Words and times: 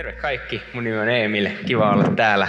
Terve 0.00 0.12
kaikki, 0.12 0.62
mun 0.72 0.84
nimi 0.84 0.98
on 0.98 1.08
Emil. 1.08 1.48
Kiva 1.66 1.90
olla 1.90 2.04
täällä 2.16 2.48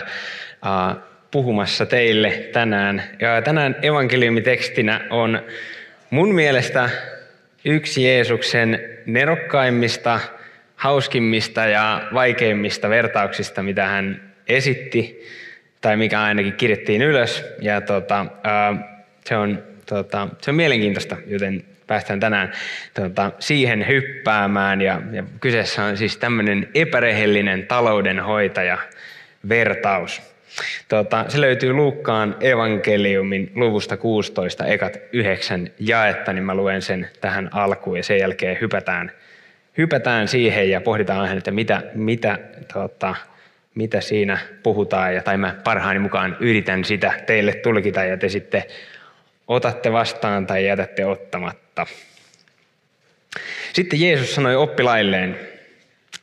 uh, 0.66 1.02
puhumassa 1.32 1.86
teille 1.86 2.30
tänään. 2.54 3.04
Ja 3.20 3.41
tänään 3.41 3.76
evankeliumitekstinä 3.82 5.02
on 5.10 5.41
mun 6.10 6.36
mielestä 6.36 6.90
yksi 7.66 8.04
Jeesuksen 8.04 8.80
nerokkaimmista, 9.05 10.20
hauskimmista 10.76 11.66
ja 11.66 12.08
vaikeimmista 12.14 12.90
vertauksista, 12.90 13.63
mitä 13.63 13.88
hän 13.88 14.34
esitti, 14.48 15.26
tai 15.82 15.98
mikä 15.98 16.22
ainakin 16.22 16.54
kirjattiin 16.54 17.02
ylös. 17.02 17.46
Ja 17.62 17.82
tota, 17.82 18.22
uh, 18.22 18.80
se, 19.26 19.38
on, 19.38 19.63
tota, 19.86 20.27
se 20.41 20.52
on 20.52 20.55
mielenkiintoista, 20.55 21.18
joten 21.27 21.63
päästään 21.91 22.20
tänään 22.20 22.52
tota, 22.94 23.31
siihen 23.40 23.88
hyppäämään. 23.88 24.82
Ja, 24.82 25.02
ja 25.12 25.23
kyseessä 25.40 25.84
on 25.84 25.98
siis 25.98 26.18
tämmöinen 26.18 26.68
epärehellinen 26.76 27.68
taloudenhoitaja 27.68 28.77
vertaus. 29.49 30.22
Tota, 30.88 31.26
se 31.27 31.41
löytyy 31.41 31.74
Luukkaan 31.74 32.35
evankeliumin 32.40 33.51
luvusta 33.55 33.98
16, 33.98 34.66
ekat 34.66 34.98
yhdeksän 35.13 35.70
jaetta, 35.79 36.34
niin 36.34 36.43
mä 36.43 36.55
luen 36.55 36.82
sen 36.82 37.10
tähän 37.21 37.49
alkuun 37.51 37.98
ja 37.98 38.04
sen 38.04 38.20
jälkeen 38.20 38.57
hypätään, 38.62 39.12
hypätään 39.77 40.27
siihen 40.27 40.70
ja 40.70 40.82
pohditaan, 40.82 41.38
että 41.38 41.51
mitä, 41.51 41.82
mitä, 41.96 42.40
tota, 42.73 43.16
mitä 43.76 44.01
siinä 44.01 44.38
puhutaan, 44.63 45.16
ja, 45.16 45.23
tai 45.23 45.38
mä 45.38 45.55
parhaani 45.63 45.99
mukaan 45.99 46.38
yritän 46.40 46.84
sitä 46.84 47.13
teille 47.26 47.54
tulkita, 47.54 48.04
ja 48.04 48.18
te 48.18 48.29
sitten 48.29 48.63
otatte 49.48 49.91
vastaan 49.91 50.48
tai 50.48 50.66
jätätte 50.66 51.05
ottamatta. 51.05 51.71
Sitten 53.74 54.02
Jeesus 54.02 54.36
sanoi 54.36 54.55
oppilailleen, 54.55 55.40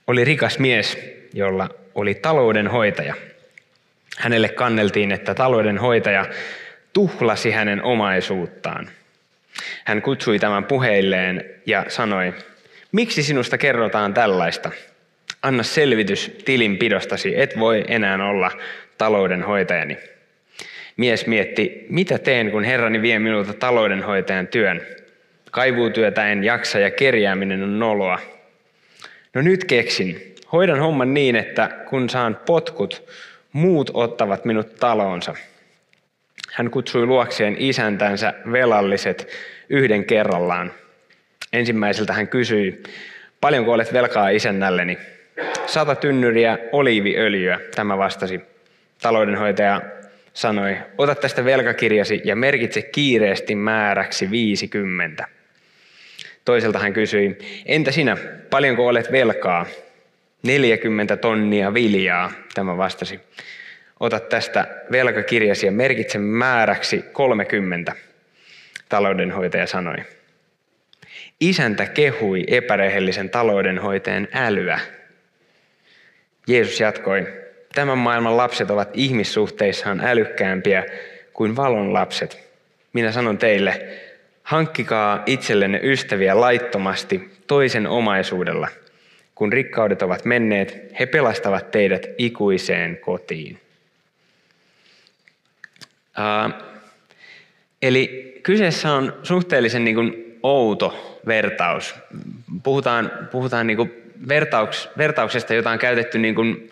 oli 0.06 0.24
rikas 0.24 0.58
mies, 0.58 0.98
jolla 1.32 1.68
oli 1.94 2.14
taloudenhoitaja. 2.14 3.14
Hänelle 4.18 4.48
kanneltiin, 4.48 5.12
että 5.12 5.34
taloudenhoitaja 5.34 6.26
tuhlasi 6.92 7.50
hänen 7.50 7.82
omaisuuttaan. 7.82 8.90
Hän 9.84 10.02
kutsui 10.02 10.38
tämän 10.38 10.64
puheilleen 10.64 11.44
ja 11.66 11.84
sanoi, 11.88 12.34
miksi 12.92 13.22
sinusta 13.22 13.58
kerrotaan 13.58 14.14
tällaista? 14.14 14.70
Anna 15.42 15.62
selvitys 15.62 16.36
tilinpidostasi, 16.44 17.40
et 17.40 17.58
voi 17.58 17.84
enää 17.88 18.28
olla 18.28 18.50
taloudenhoitajani. 18.98 19.98
Mies 20.96 21.26
mietti, 21.26 21.86
mitä 21.88 22.18
teen, 22.18 22.50
kun 22.50 22.64
herrani 22.64 23.02
vie 23.02 23.18
minulta 23.18 23.54
taloudenhoitajan 23.54 24.46
työn. 24.46 24.86
Kaivuutyötä 25.50 26.28
en 26.28 26.44
jaksa 26.44 26.78
ja 26.78 26.90
kerjääminen 26.90 27.62
on 27.62 27.78
noloa. 27.78 28.18
No 29.34 29.42
nyt 29.42 29.64
keksin. 29.64 30.34
Hoidan 30.52 30.80
homman 30.80 31.14
niin, 31.14 31.36
että 31.36 31.68
kun 31.90 32.08
saan 32.08 32.38
potkut, 32.46 33.08
muut 33.52 33.90
ottavat 33.94 34.44
minut 34.44 34.74
talonsa. 34.74 35.34
Hän 36.52 36.70
kutsui 36.70 37.06
luokseen 37.06 37.56
isäntänsä 37.58 38.34
velalliset 38.52 39.28
yhden 39.68 40.04
kerrallaan. 40.04 40.72
Ensimmäiseltä 41.52 42.12
hän 42.12 42.28
kysyi, 42.28 42.82
paljonko 43.40 43.72
olet 43.72 43.92
velkaa 43.92 44.28
isännälleni? 44.28 44.98
Sata 45.66 45.94
tynnyriä 45.94 46.58
oliiviöljyä, 46.72 47.60
tämä 47.74 47.98
vastasi. 47.98 48.40
Taloudenhoitaja 49.02 49.80
sanoi, 50.32 50.76
ota 50.98 51.14
tästä 51.14 51.44
velkakirjasi 51.44 52.20
ja 52.24 52.36
merkitse 52.36 52.82
kiireesti 52.82 53.54
määräksi 53.54 54.30
50. 54.30 55.37
Toiselta 56.44 56.78
hän 56.78 56.92
kysyi, 56.92 57.38
entä 57.66 57.92
sinä, 57.92 58.16
paljonko 58.50 58.86
olet 58.86 59.12
velkaa? 59.12 59.66
40 60.42 61.16
tonnia 61.16 61.74
viljaa, 61.74 62.32
tämä 62.54 62.76
vastasi. 62.76 63.20
Ota 64.00 64.20
tästä 64.20 64.66
velkakirjasi 64.92 65.66
ja 65.66 65.72
merkitse 65.72 66.18
määräksi 66.18 67.04
30, 67.12 67.92
taloudenhoitaja 68.88 69.66
sanoi. 69.66 69.96
Isäntä 71.40 71.86
kehui 71.86 72.44
epärehellisen 72.46 73.30
taloudenhoitajan 73.30 74.28
älyä. 74.32 74.80
Jeesus 76.46 76.80
jatkoi, 76.80 77.26
Tämän 77.78 77.98
maailman 77.98 78.36
lapset 78.36 78.70
ovat 78.70 78.90
ihmissuhteissaan 78.94 80.00
älykkäämpiä 80.00 80.84
kuin 81.32 81.56
valon 81.56 81.92
lapset. 81.92 82.48
Minä 82.92 83.12
sanon 83.12 83.38
teille, 83.38 83.88
hankkikaa 84.48 85.22
itsellenne 85.26 85.80
ystäviä 85.82 86.40
laittomasti 86.40 87.30
toisen 87.46 87.86
omaisuudella. 87.86 88.68
Kun 89.34 89.52
rikkaudet 89.52 90.02
ovat 90.02 90.24
menneet, 90.24 90.94
he 91.00 91.06
pelastavat 91.06 91.70
teidät 91.70 92.06
ikuiseen 92.18 92.96
kotiin. 92.96 93.60
Uh, 96.18 96.54
eli 97.82 98.34
kyseessä 98.42 98.92
on 98.92 99.14
suhteellisen 99.22 99.84
niin 99.84 99.94
kuin 99.94 100.38
outo 100.42 101.20
vertaus. 101.26 101.94
Puhutaan, 102.62 103.10
puhutaan 103.30 103.66
niin 103.66 103.76
kuin 103.76 103.92
vertauks, 104.28 104.88
vertauksesta, 104.98 105.54
jota 105.54 105.70
on 105.70 105.78
käytetty 105.78 106.18
niin 106.18 106.34
kuin 106.34 106.70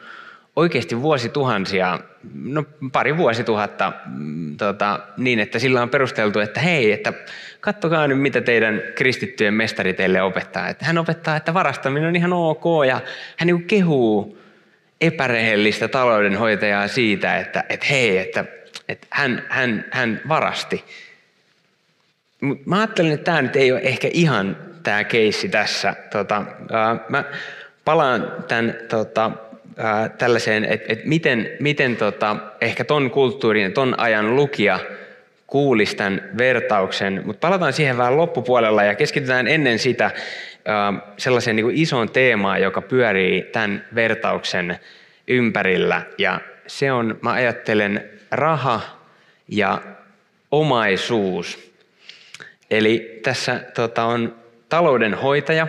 oikeasti 0.56 1.02
vuosituhansia, 1.02 2.00
no 2.34 2.64
pari 2.92 3.16
vuosituhatta 3.16 3.92
tota, 4.58 5.00
niin, 5.16 5.38
että 5.38 5.58
sillä 5.58 5.82
on 5.82 5.90
perusteltu, 5.90 6.40
että 6.40 6.60
hei, 6.60 6.92
että 6.92 7.12
kattokaa 7.60 8.06
nyt 8.06 8.20
mitä 8.20 8.40
teidän 8.40 8.82
kristittyjen 8.94 9.54
mestari 9.54 9.94
teille 9.94 10.22
opettaa. 10.22 10.68
Että 10.68 10.84
hän 10.84 10.98
opettaa, 10.98 11.36
että 11.36 11.54
varastaminen 11.54 12.08
on 12.08 12.16
ihan 12.16 12.32
ok 12.32 12.64
ja 12.86 13.00
hän 13.36 13.46
niin 13.46 13.64
kehuu 13.64 14.38
epärehellistä 15.00 15.88
taloudenhoitajaa 15.88 16.88
siitä, 16.88 17.36
että, 17.36 17.64
että 17.68 17.86
hei, 17.90 18.18
että, 18.18 18.44
että 18.88 19.06
hän, 19.10 19.42
hän, 19.48 19.84
hän 19.90 20.20
varasti. 20.28 20.84
Mut 22.40 22.66
mä 22.66 22.78
ajattelen, 22.78 23.12
että 23.12 23.24
tämä 23.24 23.42
nyt 23.42 23.56
ei 23.56 23.72
ole 23.72 23.80
ehkä 23.80 24.08
ihan 24.12 24.56
tämä 24.82 25.04
keissi 25.04 25.48
tässä. 25.48 25.94
Tota, 26.10 26.42
ää, 26.72 26.96
mä 27.08 27.24
palaan 27.84 28.32
tämän 28.48 28.74
tota, 28.88 29.30
tällaiseen, 30.18 30.64
että 30.64 30.92
et 30.92 31.04
miten, 31.04 31.50
miten 31.60 31.96
tota, 31.96 32.36
ehkä 32.60 32.84
ton 32.84 33.10
kulttuurin, 33.10 33.72
ton 33.72 34.00
ajan 34.00 34.36
lukija 34.36 34.78
kuulisi 35.46 35.96
tämän 35.96 36.30
vertauksen, 36.38 37.22
mutta 37.24 37.46
palataan 37.46 37.72
siihen 37.72 37.96
vähän 37.98 38.16
loppupuolella 38.16 38.84
ja 38.84 38.94
keskitytään 38.94 39.48
ennen 39.48 39.78
sitä 39.78 40.10
ää, 40.64 40.92
sellaiseen 41.16 41.56
niin 41.56 41.70
isoon 41.70 42.10
teemaan, 42.10 42.62
joka 42.62 42.82
pyörii 42.82 43.42
tämän 43.42 43.84
vertauksen 43.94 44.78
ympärillä 45.28 46.02
ja 46.18 46.40
se 46.66 46.92
on, 46.92 47.18
mä 47.22 47.32
ajattelen, 47.32 48.10
raha 48.30 48.80
ja 49.48 49.82
omaisuus. 50.50 51.72
Eli 52.70 53.20
tässä 53.22 53.60
tota, 53.74 54.04
on 54.04 54.36
taloudenhoitaja 54.68 55.68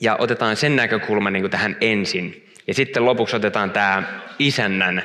ja 0.00 0.16
otetaan 0.16 0.56
sen 0.56 0.76
näkökulma 0.76 1.30
niin 1.30 1.42
kuin 1.42 1.50
tähän 1.50 1.76
ensin. 1.80 2.49
Ja 2.70 2.74
sitten 2.74 3.04
lopuksi 3.04 3.36
otetaan 3.36 3.70
tämä 3.70 4.02
isännän 4.38 5.02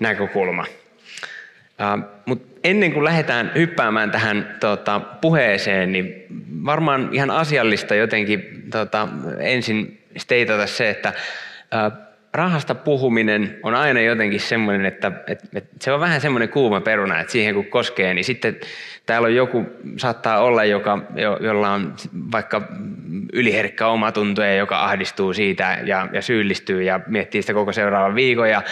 näkökulma. 0.00 0.62
Uh, 0.62 2.04
Mutta 2.26 2.58
ennen 2.64 2.92
kuin 2.92 3.04
lähdetään 3.04 3.52
hyppäämään 3.54 4.10
tähän 4.10 4.56
tota, 4.60 5.00
puheeseen, 5.00 5.92
niin 5.92 6.26
varmaan 6.64 7.08
ihan 7.12 7.30
asiallista 7.30 7.94
jotenkin 7.94 8.64
tota, 8.70 9.08
ensin 9.38 10.02
steitata 10.16 10.66
se, 10.66 10.90
että 10.90 11.12
uh, 11.74 12.13
rahasta 12.34 12.74
puhuminen 12.74 13.58
on 13.62 13.74
aina 13.74 14.00
jotenkin 14.00 14.40
semmoinen, 14.40 14.86
että, 14.86 15.12
että, 15.26 15.46
että 15.54 15.76
se 15.80 15.92
on 15.92 16.00
vähän 16.00 16.20
semmoinen 16.20 16.48
kuuma 16.48 16.80
peruna, 16.80 17.20
että 17.20 17.32
siihen 17.32 17.54
kun 17.54 17.64
koskee, 17.64 18.14
niin 18.14 18.24
sitten 18.24 18.56
täällä 19.06 19.26
on 19.26 19.34
joku, 19.34 19.66
saattaa 19.96 20.40
olla, 20.40 20.64
joka, 20.64 20.98
jo, 21.14 21.38
jolla 21.40 21.70
on 21.70 21.94
vaikka 22.32 22.62
yliherkkä 23.32 23.86
omatunto 23.86 24.42
ja 24.42 24.54
joka 24.54 24.84
ahdistuu 24.84 25.32
siitä 25.32 25.78
ja, 25.84 26.08
ja 26.12 26.22
syyllistyy 26.22 26.82
ja 26.82 27.00
miettii 27.06 27.42
sitä 27.42 27.54
koko 27.54 27.72
seuraavan 27.72 28.14
viikon 28.14 28.50
ja 28.50 28.62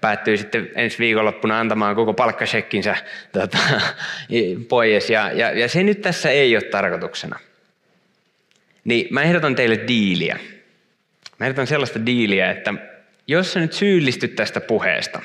päättyy 0.00 0.36
sitten 0.36 0.68
ensi 0.74 0.98
viikonloppuna 0.98 1.60
antamaan 1.60 1.94
koko 1.94 2.14
palkkashekkinsä 2.14 2.96
tota, 3.32 3.58
pois. 4.68 5.10
Ja, 5.10 5.30
ja, 5.32 5.50
ja 5.50 5.68
se 5.68 5.82
nyt 5.82 6.00
tässä 6.00 6.30
ei 6.30 6.56
ole 6.56 6.62
tarkoituksena. 6.62 7.38
Niin 8.84 9.06
mä 9.10 9.22
ehdotan 9.22 9.54
teille 9.54 9.80
diiliä. 9.88 10.38
Mä 11.38 11.46
ehdotan 11.46 11.66
sellaista 11.66 12.06
diiliä, 12.06 12.50
että 12.50 12.74
jos 13.30 13.52
sä 13.52 13.60
nyt 13.60 13.72
syyllistyt 13.72 14.36
tästä 14.36 14.60
puheesta, 14.60 15.20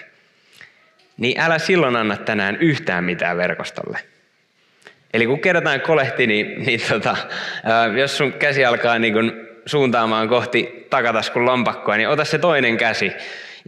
niin 1.18 1.40
älä 1.40 1.58
silloin 1.58 1.96
anna 1.96 2.18
tänään 2.18 2.56
yhtään 2.56 3.04
mitään 3.04 3.38
verkostolle. 3.38 4.00
Eli 5.14 5.26
kun 5.26 5.40
kerrotaan 5.40 5.82
kolehti, 5.82 6.28
niin, 6.28 6.66
niin 6.66 6.82
tota, 6.90 7.18
jos 8.00 8.18
sun 8.18 8.34
käsi 8.34 8.66
alkaa 8.66 9.00
niin 9.00 9.14
kun 9.14 9.48
suuntaamaan 9.66 10.30
kohti 10.30 10.88
takataskun 10.90 11.46
lompakkoa, 11.46 11.98
niin 11.98 12.10
ota 12.10 12.26
se 12.26 12.38
toinen 12.38 12.78
käsi 12.78 13.12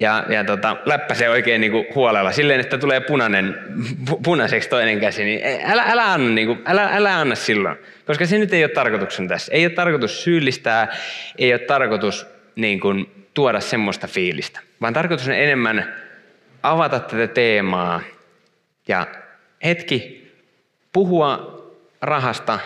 ja, 0.02 0.24
ja 0.30 0.44
tota, 0.44 0.78
läppäse 0.86 1.30
oikein 1.30 1.62
niin 1.62 1.72
huolella 1.96 2.32
silleen, 2.32 2.60
että 2.60 2.78
tulee 2.78 3.00
punainen, 3.00 3.60
pu, 4.10 4.20
punaiseksi 4.24 4.70
toinen 4.70 5.00
käsi, 5.00 5.24
niin 5.24 5.42
älä, 5.66 5.84
älä, 5.88 6.14
anna, 6.14 6.30
niin 6.30 6.48
kuin, 6.48 6.60
älä, 6.66 6.90
älä 6.94 7.20
anna 7.20 7.36
silloin, 7.36 7.78
koska 8.06 8.26
se 8.26 8.38
nyt 8.38 8.54
ei 8.54 8.64
ole 8.64 8.72
tarkoituksen 8.72 9.28
tässä. 9.28 9.54
Ei 9.54 9.66
ole 9.66 9.74
tarkoitus 9.74 10.24
syyllistää, 10.24 10.88
ei 11.38 11.54
ole 11.54 11.60
tarkoitus 11.60 12.28
niin 12.56 12.80
kuin, 12.80 13.27
tuoda 13.38 13.60
semmoista 13.60 14.08
fiilistä, 14.08 14.60
vaan 14.82 14.94
tarkoitus 14.94 15.28
on 15.28 15.34
enemmän 15.34 15.96
avata 16.64 17.00
tätä 17.00 17.28
teemaa 17.28 18.02
ja 18.88 19.08
hetki 19.64 20.32
puhua 20.94 21.58
rahasta 22.02 22.60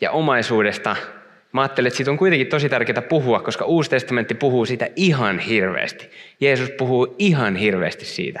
ja 0.00 0.10
omaisuudesta– 0.10 0.96
Mä 1.52 1.60
ajattelen, 1.60 1.88
että 1.88 1.96
siitä 1.96 2.10
on 2.10 2.18
kuitenkin 2.18 2.46
tosi 2.46 2.68
tärkeää 2.68 3.02
puhua, 3.02 3.40
koska 3.40 3.64
Uusi 3.64 3.90
testamentti 3.90 4.34
puhuu 4.34 4.66
siitä 4.66 4.88
ihan 4.96 5.38
hirveästi. 5.38 6.10
Jeesus 6.40 6.70
puhuu 6.70 7.16
ihan 7.18 7.56
hirveästi 7.56 8.04
siitä. 8.04 8.40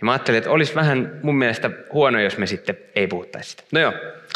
Ja 0.00 0.04
mä 0.04 0.12
ajattelin, 0.12 0.38
että 0.38 0.50
olisi 0.50 0.74
vähän 0.74 1.20
mun 1.22 1.34
mielestä 1.34 1.70
huono, 1.92 2.20
jos 2.20 2.38
me 2.38 2.46
sitten 2.46 2.78
ei 2.94 3.06
puhuttaisi 3.06 3.50
sitä. 3.50 3.62
No 3.72 3.80
joo, 3.80 3.92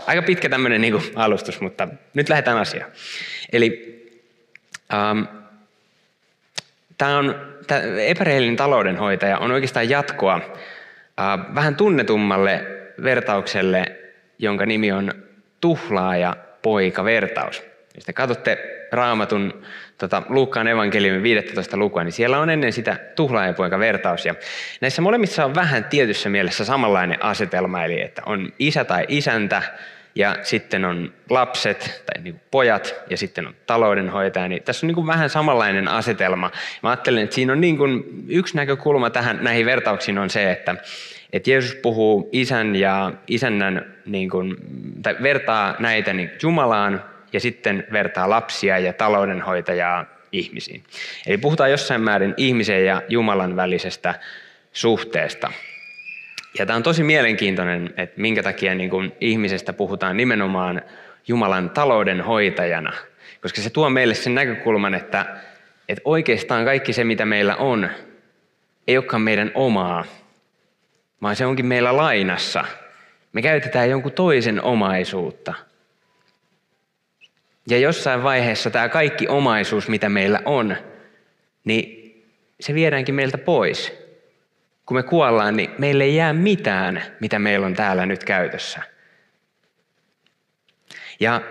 aika 0.07 0.23
pitkä 0.23 0.49
tämmöinen 0.49 0.81
niin 0.81 1.03
alustus, 1.15 1.61
mutta 1.61 1.89
nyt 2.15 2.29
lähdetään 2.29 2.59
asiaan. 2.59 2.91
Eli 3.53 3.99
ähm, 4.95 5.38
tämä 6.99 7.19
on, 7.19 7.35
tämä 7.67 7.81
epärehellinen 7.99 8.57
taloudenhoitaja 8.57 9.39
on 9.39 9.51
oikeastaan 9.51 9.91
jatkoa 9.91 10.35
äh, 10.35 11.55
vähän 11.55 11.77
tunnetummalle 11.77 12.65
vertaukselle, 13.03 13.85
jonka 14.39 14.67
nimi 14.67 14.93
on 14.93 15.13
tuhlaaja 15.61 16.37
poika 16.63 17.05
vertaus. 17.05 17.63
Jos 17.95 18.05
te 18.05 18.13
katsotte 18.13 18.79
raamatun 18.93 19.63
tota, 19.99 20.23
Luukkaan 20.29 20.69
evankeliumin 20.69 21.23
15 21.23 21.77
lukua, 21.77 22.05
niin 22.05 22.13
siellä 22.13 22.39
on 22.39 22.51
ennen 22.51 22.73
sitä 22.73 22.97
tuhlaajapoika 23.17 23.79
vertaus. 23.79 24.27
Ja 24.27 24.35
näissä 24.81 25.03
molemmissa 25.03 25.45
on 25.45 25.55
vähän 25.55 25.85
tietyssä 25.85 26.29
mielessä 26.29 26.65
samanlainen 26.65 27.25
asetelma, 27.25 27.85
eli 27.85 28.01
että 28.01 28.23
on 28.27 28.53
isä 28.59 28.85
tai 28.85 29.05
isäntä, 29.09 29.63
ja 30.15 30.37
sitten 30.43 30.85
on 30.85 31.13
lapset 31.31 32.03
tai 32.07 32.23
niin 32.23 32.41
pojat 32.51 32.95
ja 33.11 33.17
sitten 33.17 33.47
on 33.47 33.55
taloudenhoitaja. 33.67 34.49
Niin 34.49 34.63
tässä 34.63 34.87
on 34.87 34.95
niin 34.95 35.07
vähän 35.07 35.31
samanlainen 35.31 35.89
asetelma. 35.89 36.51
Mä 36.83 36.91
ajattelen, 36.91 37.25
että 37.25 37.35
siinä 37.35 37.53
on 37.53 37.61
niin 37.61 37.77
kuin 37.79 38.05
yksi 38.29 38.57
näkökulma 38.57 39.11
tähän, 39.11 39.39
näihin 39.43 39.67
vertauksiin 39.67 40.19
on 40.19 40.31
se, 40.31 40.51
että, 40.51 40.75
että 41.33 41.51
Jeesus 41.51 41.75
puhuu 41.75 42.29
isän 42.33 42.77
ja 42.77 43.13
isännän, 43.29 43.95
niin 44.07 44.31
kuin, 44.31 44.57
tai 45.03 45.17
vertaa 45.23 45.77
näitä 45.79 46.13
niin 46.13 46.31
Jumalaan 46.43 47.05
ja 47.33 47.41
sitten 47.41 47.87
vertaa 47.93 48.31
lapsia 48.31 48.79
ja 48.79 48.93
taloudenhoitajaa 48.93 50.05
ihmisiin. 50.33 50.85
Eli 51.27 51.39
puhutaan 51.39 51.71
jossain 51.71 52.01
määrin 52.01 52.35
ihmisen 52.37 52.85
ja 52.85 53.03
Jumalan 53.09 53.57
välisestä 53.57 54.15
suhteesta. 54.73 55.53
Ja 56.59 56.67
tämä 56.67 56.77
on 56.77 56.83
tosi 56.83 57.03
mielenkiintoinen, 57.03 57.95
että 57.97 58.21
minkä 58.21 58.43
takia 58.43 58.75
niin 58.75 58.91
kuin 58.91 59.13
ihmisestä 59.21 59.73
puhutaan 59.73 60.17
nimenomaan 60.17 60.83
Jumalan 61.29 61.71
taloudenhoitajana. 61.71 62.93
Koska 63.43 63.61
se 63.61 63.71
tuo 63.71 63.91
meille 63.91 64.15
sen 64.15 64.35
näkökulman, 64.35 64.95
että, 64.95 65.27
että 65.89 66.03
oikeastaan 66.05 66.65
kaikki 66.65 66.93
se, 66.93 67.05
mitä 67.05 67.27
meillä 67.27 67.57
on, 67.57 67.89
ei 68.89 68.97
olekaan 68.97 69.23
meidän 69.23 69.51
omaa, 69.55 70.05
vaan 71.23 71.37
se 71.37 71.47
onkin 71.47 71.67
meillä 71.67 71.97
lainassa. 71.97 72.65
Me 73.33 73.43
käytetään 73.43 73.91
jonkun 73.91 74.13
toisen 74.13 74.63
omaisuutta– 74.63 75.55
ja 77.71 77.79
jossain 77.79 78.23
vaiheessa 78.23 78.71
tämä 78.71 78.89
kaikki 78.89 79.29
omaisuus, 79.29 79.89
mitä 79.89 80.09
meillä 80.09 80.41
on, 80.45 80.77
niin 81.65 82.15
se 82.61 82.75
viedäänkin 82.75 83.15
meiltä 83.15 83.39
pois. 83.39 84.08
Kun 84.89 84.97
me 84.97 85.03
kuollaan, 85.03 85.57
niin 85.57 85.71
meille 85.79 86.05
ei 86.05 86.17
jää 86.17 86.33
mitään, 86.33 87.03
mitä 87.21 87.39
meillä 87.39 87.67
on 87.67 87.75
täällä 87.75 88.07
nyt 88.07 88.25
käytössä. 88.25 88.83
Ja 91.21 91.43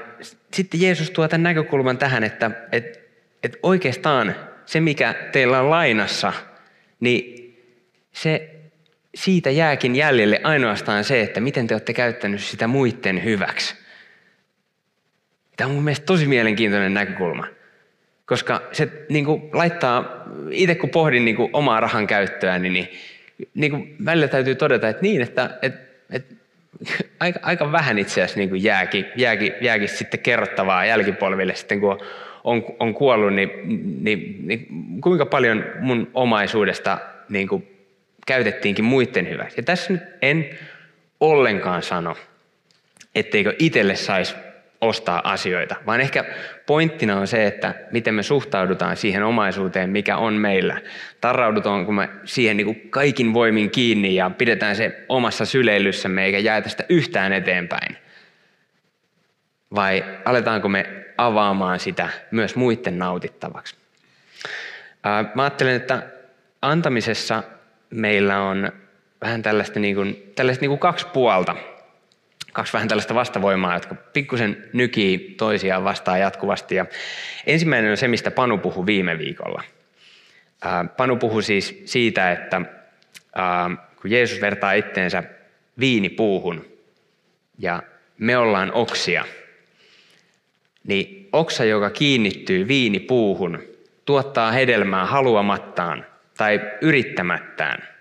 sitten 0.53 0.81
Jeesus 0.81 1.11
tuo 1.11 1.27
tämän 1.27 1.43
näkökulman 1.43 1.97
tähän, 1.97 2.23
että, 2.23 2.51
että, 2.71 2.99
että 3.43 3.57
oikeastaan 3.63 4.35
se, 4.65 4.79
mikä 4.79 5.15
teillä 5.31 5.59
on 5.59 5.69
lainassa, 5.69 6.33
niin 6.99 7.55
se, 8.11 8.55
siitä 9.15 9.49
jääkin 9.49 9.95
jäljelle 9.95 10.41
ainoastaan 10.43 11.03
se, 11.03 11.21
että 11.21 11.39
miten 11.39 11.67
te 11.67 11.73
olette 11.73 11.93
käyttänyt 11.93 12.41
sitä 12.41 12.67
muiden 12.67 13.23
hyväksi. 13.23 13.75
Tämä 15.57 15.67
on 15.67 15.75
mun 15.75 15.83
mielestä 15.83 16.05
tosi 16.05 16.27
mielenkiintoinen 16.27 16.93
näkökulma. 16.93 17.47
Koska 18.25 18.61
se 18.71 19.05
niin 19.09 19.25
kuin, 19.25 19.49
laittaa, 19.53 20.23
itse 20.51 20.75
kun 20.75 20.89
pohdin 20.89 21.25
niin 21.25 21.35
kuin, 21.35 21.49
omaa 21.53 21.79
rahan 21.79 22.07
käyttöä, 22.07 22.59
niin, 22.59 22.89
niin, 23.53 23.71
kuin, 23.71 23.95
välillä 24.05 24.27
täytyy 24.27 24.55
todeta, 24.55 24.89
että 24.89 25.01
niin, 25.01 25.21
että, 25.21 25.57
että, 25.61 25.79
että 26.09 26.35
aika, 27.19 27.39
aika 27.43 27.71
vähän 27.71 27.99
itse 27.99 28.21
asiassa 28.21 28.39
niin 28.39 28.49
kuin 28.49 28.63
jääkin, 28.63 29.05
jääkin, 29.15 29.53
jääkin 29.61 29.89
sitten 29.89 30.19
kerrottavaa 30.19 30.85
jälkipolville 30.85 31.55
sitten, 31.55 31.79
kun 31.79 31.99
on, 32.43 32.65
on 32.79 32.93
kuollut, 32.93 33.33
niin, 33.33 33.49
niin, 34.03 34.47
niin 34.47 34.67
kuinka 35.01 35.25
paljon 35.25 35.65
mun 35.79 36.11
omaisuudesta 36.13 36.97
niin 37.29 37.47
kuin, 37.47 37.67
käytettiinkin 38.27 38.85
muiden 38.85 39.29
hyväksi. 39.29 39.59
Ja 39.59 39.63
tässä 39.63 39.93
nyt 39.93 40.01
en 40.21 40.49
ollenkaan 41.19 41.83
sano, 41.83 42.17
etteikö 43.15 43.55
itselle 43.59 43.95
saisi 43.95 44.35
ostaa 44.81 45.31
asioita, 45.31 45.75
vaan 45.85 46.01
ehkä 46.01 46.25
pointtina 46.65 47.19
on 47.19 47.27
se, 47.27 47.47
että 47.47 47.73
miten 47.91 48.13
me 48.13 48.23
suhtaudutaan 48.23 48.97
siihen 48.97 49.23
omaisuuteen, 49.23 49.89
mikä 49.89 50.17
on 50.17 50.33
meillä. 50.33 50.81
Tarraudutaanko 51.21 51.91
me 51.91 52.09
siihen 52.25 52.57
niin 52.57 52.65
kuin 52.65 52.89
kaikin 52.89 53.33
voimin 53.33 53.71
kiinni 53.71 54.15
ja 54.15 54.29
pidetään 54.29 54.75
se 54.75 55.05
omassa 55.09 55.45
syleilyssämme 55.45 56.25
eikä 56.25 56.39
jaeta 56.39 56.69
sitä 56.69 56.83
yhtään 56.89 57.33
eteenpäin. 57.33 57.97
Vai 59.75 60.03
aletaanko 60.25 60.69
me 60.69 61.05
avaamaan 61.17 61.79
sitä 61.79 62.09
myös 62.31 62.55
muiden 62.55 62.99
nautittavaksi? 62.99 63.75
Mä 65.35 65.43
ajattelen, 65.43 65.75
että 65.75 66.03
antamisessa 66.61 67.43
meillä 67.89 68.41
on 68.41 68.71
vähän 69.21 69.41
tällaista, 69.41 69.79
niin 69.79 69.95
kuin, 69.95 70.31
tällaista 70.35 70.61
niin 70.61 70.69
kuin 70.69 70.79
kaksi 70.79 71.07
puolta– 71.13 71.55
kaksi 72.57 72.73
vähän 72.73 72.87
tällaista 72.87 73.15
vastavoimaa, 73.15 73.73
jotka 73.73 73.95
pikkusen 73.95 74.69
nykii 74.73 75.17
toisiaan 75.37 75.83
vastaan 75.83 76.19
jatkuvasti. 76.19 76.75
Ja 76.75 76.85
ensimmäinen 77.45 77.91
on 77.91 77.97
se, 77.97 78.07
mistä 78.07 78.31
Panu 78.31 78.57
puhui 78.57 78.85
viime 78.85 79.17
viikolla. 79.17 79.63
Panu 80.97 81.15
puhui 81.15 81.43
siis 81.43 81.81
siitä, 81.85 82.31
että 82.31 82.61
kun 84.01 84.11
Jeesus 84.11 84.41
vertaa 84.41 84.73
itteensä 84.73 85.23
viinipuuhun 85.79 86.65
ja 87.57 87.83
me 88.17 88.37
ollaan 88.37 88.73
oksia, 88.73 89.25
niin 90.83 91.29
oksa, 91.33 91.65
joka 91.65 91.89
kiinnittyy 91.89 92.67
viinipuuhun, 92.67 93.63
tuottaa 94.05 94.51
hedelmää 94.51 95.05
haluamattaan 95.05 96.05
tai 96.37 96.61
yrittämättään– 96.81 97.83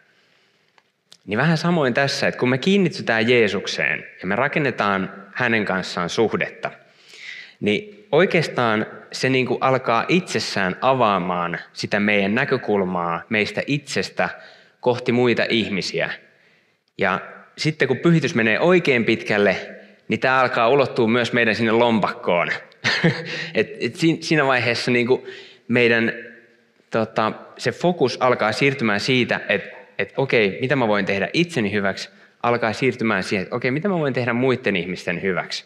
niin 1.27 1.39
vähän 1.39 1.59
samoin 1.59 1.95
tässä, 1.95 2.29
että 2.29 2.41
kun 2.41 2.49
me 2.49 2.59
kiinnitytään 2.59 3.29
Jeesukseen 3.29 4.05
ja 4.21 4.27
me 4.27 4.37
rakennetaan 4.37 5.13
hänen 5.33 5.65
kanssaan 5.65 6.09
suhdetta, 6.09 6.71
niin 7.61 8.07
oikeastaan 8.13 8.87
se 9.13 9.29
niin 9.29 9.47
kuin 9.47 9.59
alkaa 9.61 10.05
itsessään 10.09 10.77
avaamaan 10.81 11.59
sitä 11.73 12.01
meidän 12.01 12.35
näkökulmaa 12.35 13.23
meistä 13.29 13.63
itsestä 13.67 14.29
kohti 14.81 15.13
muita 15.13 15.47
ihmisiä. 15.49 16.11
Ja 16.99 17.21
sitten 17.59 17.89
kun 17.89 17.99
pyhitys 17.99 18.35
menee 18.35 18.61
oikein 18.61 19.05
pitkälle, 19.05 19.57
niin 20.09 20.21
tämä 20.21 20.41
alkaa 20.41 20.69
ulottua 20.69 21.09
myös 21.09 21.33
meidän 21.33 21.55
sinne 21.55 21.73
lompakkoon. 21.73 22.49
et, 23.55 23.71
et 23.81 23.97
siinä 24.21 24.47
vaiheessa 24.47 24.91
niin 24.91 25.07
kuin 25.07 25.23
meidän 25.69 26.13
tota, 26.91 27.33
se 27.59 27.73
fokus 27.73 28.17
alkaa 28.21 28.53
siirtymään 28.53 29.01
siitä, 29.01 29.41
että 29.49 29.76
että 29.99 30.15
okei, 30.17 30.59
mitä 30.61 30.77
mä 30.77 30.89
voin 30.89 31.07
tehdä 31.07 31.29
itseni 31.33 31.73
hyväksi, 31.73 32.09
alkaa 32.43 32.73
siirtymään 32.73 33.23
siihen, 33.23 33.43
että 33.43 33.57
okei, 33.57 33.71
mitä 33.71 33.89
mä 33.89 33.99
voin 33.99 34.15
tehdä 34.15 34.33
muiden 34.33 34.77
ihmisten 34.77 35.23
hyväksi. 35.23 35.65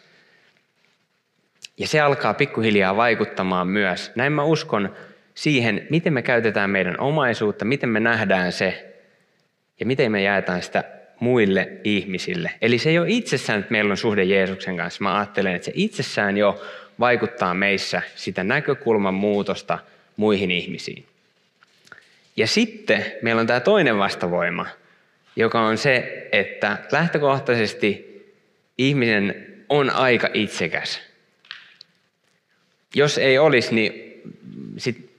Ja 1.77 1.87
se 1.87 1.99
alkaa 1.99 2.33
pikkuhiljaa 2.33 2.95
vaikuttamaan 2.95 3.67
myös, 3.67 4.11
näin 4.15 4.33
mä 4.33 4.43
uskon, 4.43 4.95
siihen, 5.35 5.87
miten 5.89 6.13
me 6.13 6.21
käytetään 6.21 6.69
meidän 6.69 6.99
omaisuutta, 6.99 7.65
miten 7.65 7.89
me 7.89 7.99
nähdään 7.99 8.51
se 8.51 8.95
ja 9.79 9.85
miten 9.85 10.11
me 10.11 10.21
jaetaan 10.21 10.61
sitä 10.61 10.83
muille 11.19 11.71
ihmisille. 11.83 12.51
Eli 12.61 12.77
se 12.77 12.99
ole 12.99 13.09
itsessään, 13.09 13.59
että 13.59 13.71
meillä 13.71 13.91
on 13.91 13.97
suhde 13.97 14.23
Jeesuksen 14.23 14.77
kanssa. 14.77 15.03
Mä 15.03 15.17
ajattelen, 15.17 15.55
että 15.55 15.65
se 15.65 15.71
itsessään 15.75 16.37
jo 16.37 16.61
vaikuttaa 16.99 17.53
meissä 17.53 18.01
sitä 18.15 18.43
näkökulman 18.43 19.13
muutosta 19.13 19.79
muihin 20.17 20.51
ihmisiin. 20.51 21.05
Ja 22.37 22.47
sitten 22.47 23.05
meillä 23.21 23.39
on 23.39 23.47
tämä 23.47 23.59
toinen 23.59 23.97
vastavoima, 23.97 24.65
joka 25.35 25.61
on 25.61 25.77
se, 25.77 26.27
että 26.31 26.77
lähtökohtaisesti 26.91 28.11
ihminen 28.77 29.47
on 29.69 29.89
aika 29.89 30.29
itsekäs. 30.33 31.01
Jos 32.95 33.17
ei 33.17 33.37
olisi, 33.37 33.75
niin 33.75 34.21
sit, 34.77 35.09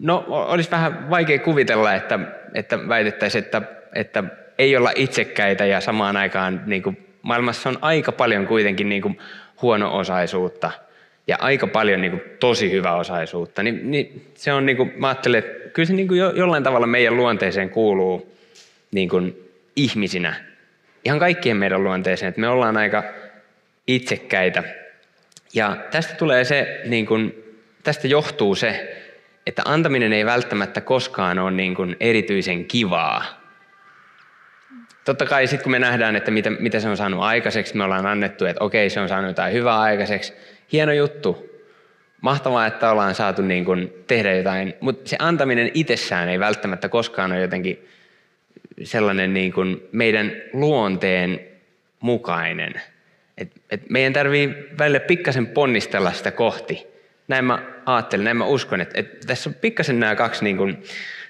no, 0.00 0.24
olisi 0.28 0.70
vähän 0.70 1.10
vaikea 1.10 1.38
kuvitella, 1.38 1.94
että, 1.94 2.18
että 2.54 2.88
väitettäisiin, 2.88 3.44
että, 3.44 3.62
että 3.94 4.24
ei 4.58 4.76
olla 4.76 4.92
itsekkäitä 4.96 5.66
ja 5.66 5.80
samaan 5.80 6.16
aikaan 6.16 6.62
niin 6.66 6.82
kuin, 6.82 7.06
maailmassa 7.22 7.68
on 7.68 7.78
aika 7.80 8.12
paljon 8.12 8.46
kuitenkin 8.46 8.88
niin 8.88 9.02
kuin, 9.02 9.18
huono-osaisuutta 9.62 10.70
ja 11.26 11.36
aika 11.40 11.66
paljon 11.66 12.00
niin 12.00 12.10
kuin, 12.10 12.22
tosi 12.40 12.70
hyvä-osaisuutta. 12.70 13.62
Niin, 13.62 13.90
niin 13.90 14.32
se 14.34 14.52
on, 14.52 14.66
niin 14.66 14.76
kuin, 14.76 14.92
mä 14.96 15.08
ajattelen, 15.08 15.38
että 15.38 15.63
kyllä 15.74 15.86
se 15.86 15.92
niin 15.92 16.08
kuin, 16.08 16.20
jo, 16.20 16.30
jollain 16.30 16.62
tavalla 16.62 16.86
meidän 16.86 17.16
luonteeseen 17.16 17.70
kuuluu 17.70 18.36
niin 18.92 19.08
kuin, 19.08 19.50
ihmisinä. 19.76 20.34
Ihan 21.04 21.18
kaikkien 21.18 21.56
meidän 21.56 21.84
luonteeseen, 21.84 22.28
että 22.28 22.40
me 22.40 22.48
ollaan 22.48 22.76
aika 22.76 23.04
itsekkäitä. 23.86 24.62
Ja 25.54 25.76
tästä 25.90 26.14
tulee 26.14 26.44
se, 26.44 26.80
niin 26.84 27.06
kuin, 27.06 27.44
tästä 27.82 28.08
johtuu 28.08 28.54
se, 28.54 28.96
että 29.46 29.62
antaminen 29.64 30.12
ei 30.12 30.24
välttämättä 30.24 30.80
koskaan 30.80 31.38
ole 31.38 31.50
niin 31.50 31.74
kuin 31.74 31.96
erityisen 32.00 32.64
kivaa. 32.64 33.40
Totta 35.04 35.26
kai 35.26 35.46
sitten 35.46 35.62
kun 35.62 35.72
me 35.72 35.78
nähdään, 35.78 36.16
että 36.16 36.30
mitä, 36.30 36.50
mitä 36.50 36.80
se 36.80 36.88
on 36.88 36.96
saanut 36.96 37.22
aikaiseksi, 37.22 37.76
me 37.76 37.84
ollaan 37.84 38.06
annettu, 38.06 38.44
että 38.44 38.64
okei 38.64 38.90
se 38.90 39.00
on 39.00 39.08
saanut 39.08 39.30
jotain 39.30 39.52
hyvää 39.52 39.80
aikaiseksi. 39.80 40.32
Hieno 40.72 40.92
juttu. 40.92 41.53
Mahtavaa, 42.24 42.66
että 42.66 42.90
ollaan 42.90 43.14
saatu 43.14 43.42
niin 43.42 43.64
kuin 43.64 43.92
tehdä 44.06 44.34
jotain, 44.34 44.74
mutta 44.80 45.08
se 45.08 45.16
antaminen 45.18 45.70
itsessään 45.74 46.28
ei 46.28 46.40
välttämättä 46.40 46.88
koskaan 46.88 47.32
ole 47.32 47.40
jotenkin 47.40 47.88
sellainen 48.82 49.34
niin 49.34 49.52
kuin 49.52 49.88
meidän 49.92 50.32
luonteen 50.52 51.40
mukainen. 52.00 52.80
Et, 53.38 53.52
et 53.70 53.90
meidän 53.90 54.12
tarvii 54.12 54.54
välillä 54.78 55.00
pikkasen 55.00 55.46
ponnistella 55.46 56.12
sitä 56.12 56.30
kohti. 56.30 56.86
Näin 57.28 57.44
mä 57.44 57.58
ajattelen, 57.86 58.24
näin 58.24 58.36
mä 58.36 58.44
uskon, 58.44 58.80
että, 58.80 59.00
että 59.00 59.26
tässä 59.26 59.50
on 59.50 59.54
pikkasen 59.54 60.00
nämä 60.00 60.16
kaksi, 60.16 60.44
niin 60.44 60.56
kuin, 60.56 60.82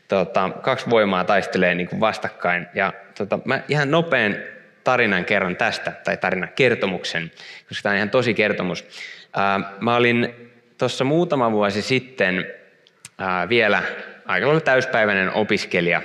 tota, 0.09 0.51
kaksi 0.63 0.91
voimaa 0.91 1.25
taistelee 1.25 1.75
niin 1.75 1.89
kuin 1.89 2.01
vastakkain. 2.01 2.67
Ja 2.75 2.93
tota, 3.19 3.39
mä 3.45 3.61
ihan 3.69 3.91
nopean 3.91 4.37
tarinan 4.85 5.25
kerron 5.25 5.57
tästä, 5.57 5.93
tai 6.05 6.17
tarinan 6.17 6.51
kertomuksen, 6.57 7.33
koska 7.69 7.83
tämä 7.83 7.91
on 7.91 7.97
ihan 7.97 8.11
tosi 8.11 8.35
kertomus. 8.35 8.85
Ää, 9.33 9.61
mä 9.81 9.97
olin 9.97 10.44
tuossa 10.78 11.04
muutama 11.04 11.52
vuosi 11.52 11.83
sitten 11.83 12.47
ää, 13.19 13.49
vielä 13.49 13.83
aika 14.25 14.47
lailla 14.47 14.61
täyspäiväinen 14.61 15.33
opiskelija, 15.33 16.02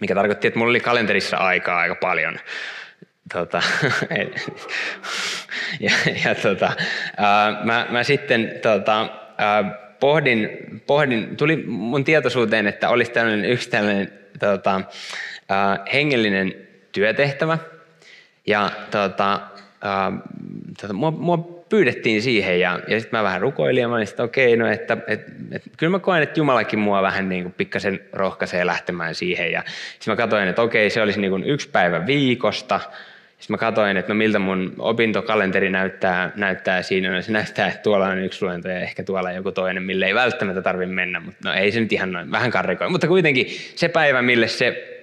mikä 0.00 0.14
tarkoitti, 0.14 0.46
että 0.46 0.58
mulla 0.58 0.70
oli 0.70 0.80
kalenterissa 0.80 1.36
aikaa 1.36 1.78
aika 1.78 1.94
paljon. 1.94 2.38
Tota, 3.32 3.62
ja, 5.80 5.92
ja 6.24 6.34
tota, 6.34 6.72
ää, 7.16 7.60
mä, 7.64 7.86
mä 7.90 8.02
sitten 8.02 8.52
tota, 8.62 9.08
ää, 9.38 9.64
pohdin, 10.00 10.48
pohdin, 10.86 11.36
tuli 11.36 11.56
mun 11.66 12.04
tietoisuuteen, 12.04 12.66
että 12.66 12.88
olisi 12.88 13.12
tällainen 13.12 13.50
yksi 13.50 13.70
tällainen 13.70 14.12
tota, 14.38 14.80
ää, 15.48 15.78
hengellinen 15.92 16.54
työtehtävä. 16.92 17.58
Ja 18.46 18.70
tota, 18.90 19.40
ää, 19.82 20.12
tota, 20.80 20.92
mua, 20.92 21.10
mua 21.10 21.59
pyydettiin 21.70 22.22
siihen 22.22 22.60
ja, 22.60 22.80
ja 22.88 23.00
sitten 23.00 23.18
mä 23.18 23.24
vähän 23.24 23.40
rukoilin 23.40 23.80
ja 23.80 23.88
mä 23.88 23.94
olin 23.94 24.06
sitten 24.06 24.24
okei, 24.24 24.54
okay, 24.54 24.66
no 24.66 24.72
että 24.72 24.96
et, 25.06 25.20
et, 25.52 25.62
kyllä 25.76 25.90
mä 25.90 25.98
koen, 25.98 26.22
että 26.22 26.40
Jumalakin 26.40 26.78
mua 26.78 27.02
vähän 27.02 27.28
niin 27.28 27.42
kuin 27.42 27.54
pikkasen 27.56 28.00
rohkaisee 28.12 28.66
lähtemään 28.66 29.14
siihen 29.14 29.52
ja 29.52 29.62
sitten 29.92 30.12
mä 30.12 30.16
katsoin, 30.16 30.48
että 30.48 30.62
okei, 30.62 30.86
okay, 30.86 30.90
se 30.90 31.02
olisi 31.02 31.20
niin 31.20 31.30
kuin 31.30 31.44
yksi 31.44 31.68
päivä 31.68 32.06
viikosta 32.06 32.80
sitten 33.40 33.54
mä 33.54 33.58
katsoin, 33.58 33.96
että 33.96 34.12
no 34.12 34.16
miltä 34.16 34.38
mun 34.38 34.74
opintokalenteri 34.78 35.70
näyttää, 35.70 36.32
näyttää 36.36 36.82
siinä. 36.82 37.14
No 37.14 37.22
se 37.22 37.32
näyttää, 37.32 37.68
että 37.68 37.82
tuolla 37.82 38.06
on 38.06 38.18
yksi 38.18 38.44
luento 38.44 38.68
ja 38.68 38.80
ehkä 38.80 39.02
tuolla 39.02 39.32
joku 39.32 39.52
toinen, 39.52 39.82
mille 39.82 40.06
ei 40.06 40.14
välttämättä 40.14 40.62
tarvitse 40.62 40.94
mennä. 40.94 41.20
Mutta 41.20 41.48
no 41.48 41.54
ei 41.54 41.72
se 41.72 41.80
nyt 41.80 41.92
ihan 41.92 42.12
noin, 42.12 42.30
vähän 42.30 42.50
karrikoi. 42.50 42.90
Mutta 42.90 43.06
kuitenkin 43.06 43.46
se 43.74 43.88
päivä, 43.88 44.22
mille 44.22 44.48
se 44.48 45.00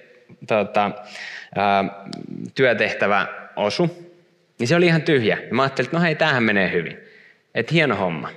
tota, 0.48 0.90
ää, 1.54 1.84
työtehtävä 2.54 3.26
osu, 3.56 4.07
niin 4.58 4.68
se 4.68 4.76
oli 4.76 4.86
ihan 4.86 5.02
tyhjä. 5.02 5.38
Ja 5.48 5.54
mä 5.54 5.62
ajattelin, 5.62 5.86
että 5.86 5.96
no 5.96 6.02
hei, 6.02 6.14
tämähän 6.14 6.42
menee 6.42 6.72
hyvin. 6.72 6.98
Että 7.54 7.74
hieno 7.74 7.96
homma. 7.96 8.30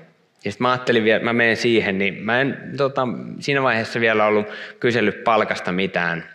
Ja 0.45 0.51
sitten 0.51 0.65
mä 0.65 0.71
ajattelin 0.71 1.03
vielä, 1.03 1.23
mä 1.23 1.33
menen 1.33 1.57
siihen, 1.57 1.97
niin 1.97 2.13
mä 2.13 2.41
en 2.41 2.73
tota, 2.77 3.07
siinä 3.39 3.63
vaiheessa 3.63 3.99
vielä 3.99 4.25
ollut 4.25 4.47
kysellyt 4.79 5.23
palkasta 5.23 5.71
mitään. 5.71 6.29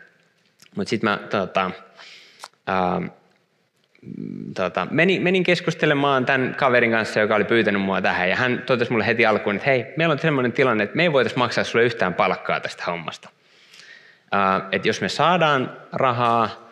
Mutta 0.77 0.91
sitten 0.91 1.11
mä 1.11 1.19
tota, 1.31 1.71
ää, 2.67 3.03
tota, 4.55 4.87
menin, 4.91 5.23
menin 5.23 5.45
keskustelemaan 5.45 6.27
tämän 6.27 6.55
kaverin 6.59 6.91
kanssa, 6.91 7.21
joka 7.21 7.35
oli 7.35 7.45
pyytänyt 7.45 7.83
mua 7.83 8.03
tähän, 8.03 8.31
ja 8.31 8.37
hän 8.37 8.63
totesi 8.67 8.91
mulle 8.91 9.07
heti 9.07 9.27
alkuun, 9.27 9.57
että 9.57 9.71
hei, 9.71 9.87
meillä 9.97 10.13
on 10.13 10.19
sellainen 10.19 10.53
tilanne, 10.53 10.85
että 10.85 10.97
me 10.97 11.03
ei 11.03 11.13
voitaisiin 11.13 11.39
maksaa 11.39 11.65
sulle 11.65 11.85
yhtään 11.85 12.15
palkkaa 12.15 12.61
tästä 12.61 12.85
hommasta. 12.87 13.29
Uh, 14.35 14.69
että 14.73 14.89
jos 14.89 15.01
me 15.01 15.09
saadaan 15.09 15.77
rahaa 15.93 16.66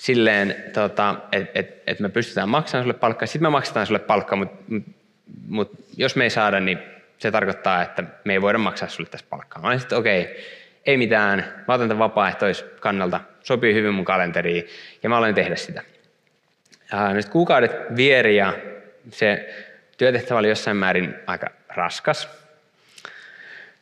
silleen, 0.00 0.54
tota, 0.72 1.16
että 1.32 1.60
et, 1.60 1.82
et 1.86 2.00
me 2.00 2.08
pystytään 2.08 2.48
maksamaan 2.48 2.84
sulle 2.84 2.94
palkkaa, 2.94 3.26
sitten 3.26 3.42
me 3.42 3.50
maksetaan 3.50 3.86
sulle 3.86 3.98
palkkaa, 3.98 4.38
mutta 4.38 4.56
mut, 4.68 4.82
mut 5.46 5.70
jos 5.96 6.16
me 6.16 6.24
ei 6.24 6.30
saada, 6.30 6.60
niin 6.60 6.78
se 7.18 7.30
tarkoittaa, 7.30 7.82
että 7.82 8.04
me 8.24 8.32
ei 8.32 8.42
voida 8.42 8.58
maksaa 8.58 8.88
sulle 8.88 9.08
tästä 9.10 9.28
palkkaa. 9.30 9.62
Mä 9.62 9.78
sitten, 9.78 9.98
okei, 9.98 10.22
okay, 10.22 10.34
ei 10.86 10.96
mitään, 10.96 11.64
mä 11.68 11.74
otan 11.74 11.88
tämän 11.88 11.98
vapaaehtoiskannalta, 11.98 13.20
sopii 13.40 13.74
hyvin 13.74 13.94
mun 13.94 14.04
kalenteriin, 14.04 14.66
ja 15.02 15.08
mä 15.08 15.16
aloin 15.16 15.34
tehdä 15.34 15.56
sitä. 15.56 15.82
Nyt 17.12 17.28
kuukaudet 17.28 17.72
vieri 17.96 18.36
ja 18.36 18.52
se 19.10 19.54
työtehtävä 19.98 20.38
oli 20.38 20.48
jossain 20.48 20.76
määrin 20.76 21.14
aika 21.26 21.46
raskas. 21.68 22.28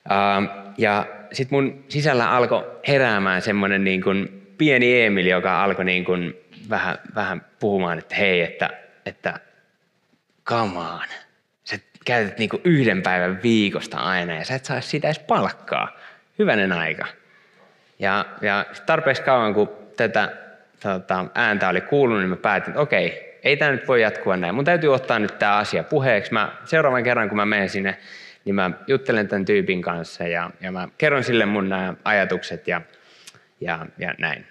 Ää, 0.09 0.43
ja 0.79 1.07
sitten 1.33 1.57
mun 1.57 1.85
sisällä 1.89 2.31
alkoi 2.31 2.81
heräämään 2.89 3.43
semmoinen 3.43 3.85
niin 3.85 4.03
kuin 4.03 4.38
pieni 4.59 5.03
Emil, 5.03 5.27
joka 5.27 5.62
alkoi 5.65 5.85
niin 5.85 6.05
kuin 6.05 6.35
vähän, 6.71 6.99
vähän 7.15 7.47
puhumaan, 7.61 7.99
että 7.99 8.15
hei, 8.15 8.41
että, 8.41 8.71
että 9.07 9.41
come 10.45 10.79
on. 10.79 11.00
Sä 11.65 11.77
käytät 12.05 12.38
niin 12.38 12.50
kuin 12.50 12.62
yhden 12.65 13.03
päivän 13.03 13.41
viikosta 13.43 13.97
aina 13.99 14.35
ja 14.35 14.45
sä 14.45 14.55
et 14.55 14.65
saa 14.65 14.81
siitä 14.81 15.09
edes 15.09 15.19
palkkaa. 15.19 15.97
Hyvänen 16.38 16.73
aika. 16.73 17.07
Ja, 17.99 18.25
ja 18.41 18.65
tarpeeksi 18.87 19.23
kauan, 19.23 19.55
kun 19.55 19.71
tätä 19.97 20.33
tota, 20.83 21.25
ääntä 21.35 21.69
oli 21.69 21.81
kuulunut, 21.81 22.23
niin 22.23 22.31
mä 22.31 22.37
päätin, 22.37 22.71
että 22.71 22.81
okei, 22.81 23.38
ei 23.43 23.57
tämä 23.57 23.71
nyt 23.71 23.88
voi 23.88 24.03
jatkua 24.03 24.37
näin. 24.37 24.55
Mun 24.55 24.65
täytyy 24.65 24.95
ottaa 24.95 25.19
nyt 25.19 25.38
tämä 25.38 25.57
asia 25.57 25.83
puheeksi. 25.85 26.33
Mä, 26.33 26.53
seuraavan 26.65 27.05
kerran, 27.05 27.29
kun 27.29 27.37
mä 27.37 27.47
menen 27.47 27.69
sinne, 27.69 27.99
niin 28.45 28.55
mä 28.55 28.71
juttelen 28.87 29.29
tämän 29.29 29.45
tyypin 29.45 29.83
kanssa 29.83 30.25
ja, 30.25 30.50
ja 30.61 30.73
mä 30.73 30.88
kerron 30.99 31.25
sille 31.25 31.47
mun 31.47 31.69
nämä 31.69 31.95
ajatukset 32.05 32.69
ja, 32.69 32.81
ja, 33.61 33.87
ja 33.99 34.15
näin. 34.19 34.47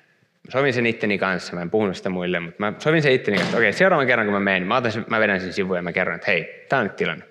Mä 0.47 0.51
sovin 0.51 0.73
sen 0.73 0.85
itteni 0.85 1.17
kanssa, 1.17 1.55
mä 1.55 1.61
en 1.61 1.69
puhunut 1.69 1.97
sitä 1.97 2.09
muille, 2.09 2.39
mutta 2.39 2.55
mä 2.59 2.73
sovin 2.79 3.01
sen 3.01 3.11
itteni 3.11 3.37
kanssa, 3.37 3.49
että 3.49 3.57
okei, 3.57 3.73
seuraavan 3.73 4.07
kerran 4.07 4.27
kun 4.27 4.33
mä 4.33 4.39
menen, 4.39 4.67
mä, 4.67 4.77
otan 4.77 4.91
sen, 4.91 5.05
mä 5.09 5.19
vedän 5.19 5.41
sen 5.41 5.53
sivuun 5.53 5.77
ja 5.77 5.81
mä 5.81 5.91
kerron, 5.91 6.15
että 6.15 6.31
hei, 6.31 6.65
tämä 6.69 6.79
on 6.79 6.85
nyt 6.85 6.95
tilanne. 6.95 7.25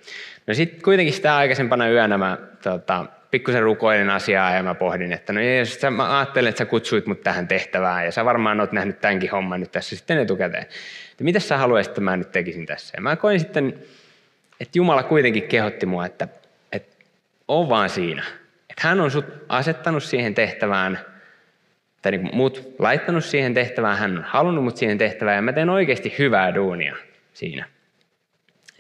No 0.47 0.55
sitten 0.55 0.83
kuitenkin 0.83 1.15
sitä 1.15 1.37
aikaisempana 1.37 1.89
yönä 1.89 2.19
mä 2.19 2.39
tota, 2.63 3.07
pikkusen 3.31 3.63
rukoilin 3.63 4.11
asiaa 4.11 4.55
ja 4.55 4.63
mä 4.63 4.75
pohdin, 4.75 5.13
että 5.13 5.33
no 5.33 5.41
Jeesus, 5.41 5.81
sä, 5.81 5.91
mä 5.91 6.19
ajattelen, 6.19 6.49
että 6.49 6.59
sä 6.59 6.65
kutsuit 6.65 7.07
mut 7.07 7.23
tähän 7.23 7.49
tehtävään 7.49 8.05
ja 8.05 8.13
sä 8.13 8.25
varmaan 8.25 8.61
oot 8.61 8.73
nähnyt 8.73 9.01
tämänkin 9.01 9.31
homman 9.31 9.61
nyt 9.61 9.73
tässä 9.73 9.97
sitten 9.97 10.19
etukäteen. 10.19 10.67
Että 11.11 11.25
mitä 11.25 11.41
sä 11.41 11.59
haluaisit, 11.59 11.91
että 11.91 12.01
mä 12.01 12.17
nyt 12.17 12.33
tekisin 12.33 12.67
tässä? 12.67 12.95
Ja 12.97 13.03
mä 13.03 13.17
koin 13.17 13.41
sitten, 13.41 13.75
että 14.61 14.79
Jumala 14.79 15.03
kuitenkin 15.03 15.43
kehotti 15.43 15.87
mua, 15.87 16.07
että, 16.07 16.29
että 16.73 17.05
on 17.49 17.69
vaan 17.69 17.91
siinä. 17.91 18.23
Että 18.71 18.89
hän 18.89 19.01
on 19.01 19.11
sut 19.11 19.25
asettanut 19.49 20.03
siihen 20.03 20.35
tehtävään, 20.35 20.99
tai 22.03 22.13
niin 22.13 22.31
mut 22.33 22.75
laittanut 22.79 23.25
siihen 23.25 23.55
tehtävään, 23.55 23.99
hän 23.99 24.19
on 24.19 24.25
halunnut 24.25 24.65
mut 24.65 24.77
siihen 24.77 24.99
tehtävään 24.99 25.37
ja 25.37 25.43
mä 25.43 25.53
teen 25.53 25.71
oikeasti 25.71 26.15
hyvää 26.19 26.55
duunia 26.55 26.97
siinä. 27.33 27.67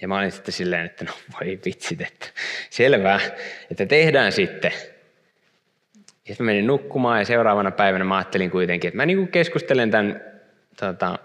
Ja 0.02 0.08
mä 0.08 0.18
olin 0.18 0.32
sitten 0.32 0.52
silleen, 0.52 0.86
että 0.86 1.04
no 1.04 1.12
voi 1.32 1.58
vitsit, 1.64 2.00
että 2.00 2.26
selvää, 2.70 3.20
että 3.70 3.86
tehdään 3.86 4.32
sitten. 4.32 4.72
Ja 6.28 6.34
sitten 6.34 6.46
menin 6.46 6.66
nukkumaan 6.66 7.18
ja 7.18 7.24
seuraavana 7.24 7.70
päivänä 7.70 8.04
mä 8.04 8.16
ajattelin 8.16 8.50
kuitenkin, 8.50 8.88
että 8.88 8.96
mä 8.96 9.06
niin 9.06 9.28
keskustelen 9.28 9.90
tämän 9.90 10.20
tota, 10.80 11.18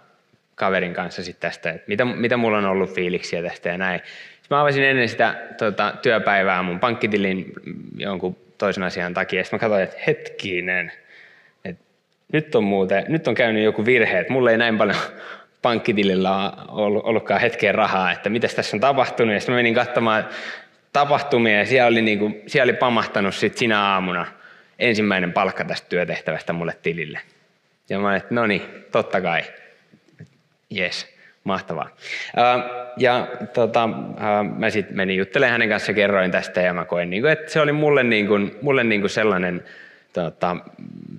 kaverin 0.55 0.93
kanssa 0.93 1.23
sitten 1.23 1.49
tästä, 1.49 1.69
että 1.69 1.87
mitä, 1.87 2.05
mitä 2.05 2.37
mulla 2.37 2.57
on 2.57 2.65
ollut 2.65 2.95
fiiliksiä 2.95 3.43
tästä 3.43 3.69
ja 3.69 3.77
näin. 3.77 3.99
Sitten 3.99 4.57
mä 4.57 4.61
avasin 4.61 4.83
ennen 4.83 5.09
sitä 5.09 5.35
tota, 5.57 5.93
työpäivää 6.01 6.63
mun 6.63 6.79
pankkitilin 6.79 7.53
jonkun 7.97 8.37
toisen 8.57 8.83
asian 8.83 9.13
takia. 9.13 9.43
Sitten 9.43 9.57
mä 9.57 9.59
katsoin, 9.59 9.83
että 9.83 9.97
hetkinen, 10.07 10.91
nyt 12.31 12.55
on 12.55 12.63
muuten, 12.63 13.05
nyt 13.07 13.27
on 13.27 13.35
käynyt 13.35 13.63
joku 13.63 13.85
virhe, 13.85 14.19
että 14.19 14.33
mulla 14.33 14.51
ei 14.51 14.57
näin 14.57 14.77
paljon 14.77 14.97
pankkitilillä 15.61 16.31
on 16.67 17.01
ollutkaan 17.03 17.41
hetken 17.41 17.75
rahaa, 17.75 18.11
että 18.11 18.29
mitä 18.29 18.47
tässä 18.47 18.77
on 18.77 18.81
tapahtunut. 18.81 19.33
Ja 19.33 19.39
sitten 19.39 19.55
menin 19.55 19.73
katsomaan 19.73 20.25
tapahtumia 20.93 21.57
ja 21.57 21.65
siellä 21.65 21.87
oli, 21.87 22.01
niin 22.01 22.19
kuin, 22.19 22.41
siellä 22.47 22.69
oli 22.69 22.77
pamahtanut 22.77 23.35
sit 23.35 23.57
sinä 23.57 23.81
aamuna, 23.81 24.25
ensimmäinen 24.79 25.33
palkka 25.33 25.65
tästä 25.65 25.89
työtehtävästä 25.89 26.53
mulle 26.53 26.75
tilille. 26.83 27.19
Ja 27.89 27.99
mä 27.99 28.15
että 28.15 28.35
no 28.35 28.47
niin, 28.47 28.61
totta 28.91 29.21
kai. 29.21 29.41
Yes, 30.77 31.15
mahtavaa. 31.43 31.89
Ja 32.97 33.27
tota, 33.53 33.89
mä 34.57 34.69
sitten 34.69 34.97
menin 34.97 35.17
juttelemaan 35.17 35.51
hänen 35.51 35.69
kanssa, 35.69 35.93
kerroin 35.93 36.31
tästä 36.31 36.61
ja 36.61 36.73
mä 36.73 36.85
koin, 36.85 37.09
niin 37.09 37.21
kuin, 37.21 37.31
että 37.31 37.51
se 37.51 37.61
oli 37.61 37.71
mulle, 37.71 38.03
niin 38.03 38.27
kuin, 38.27 38.55
mulle 38.61 38.83
niin 38.83 39.01
kuin 39.01 39.09
sellainen 39.09 39.63
tota, 40.13 40.57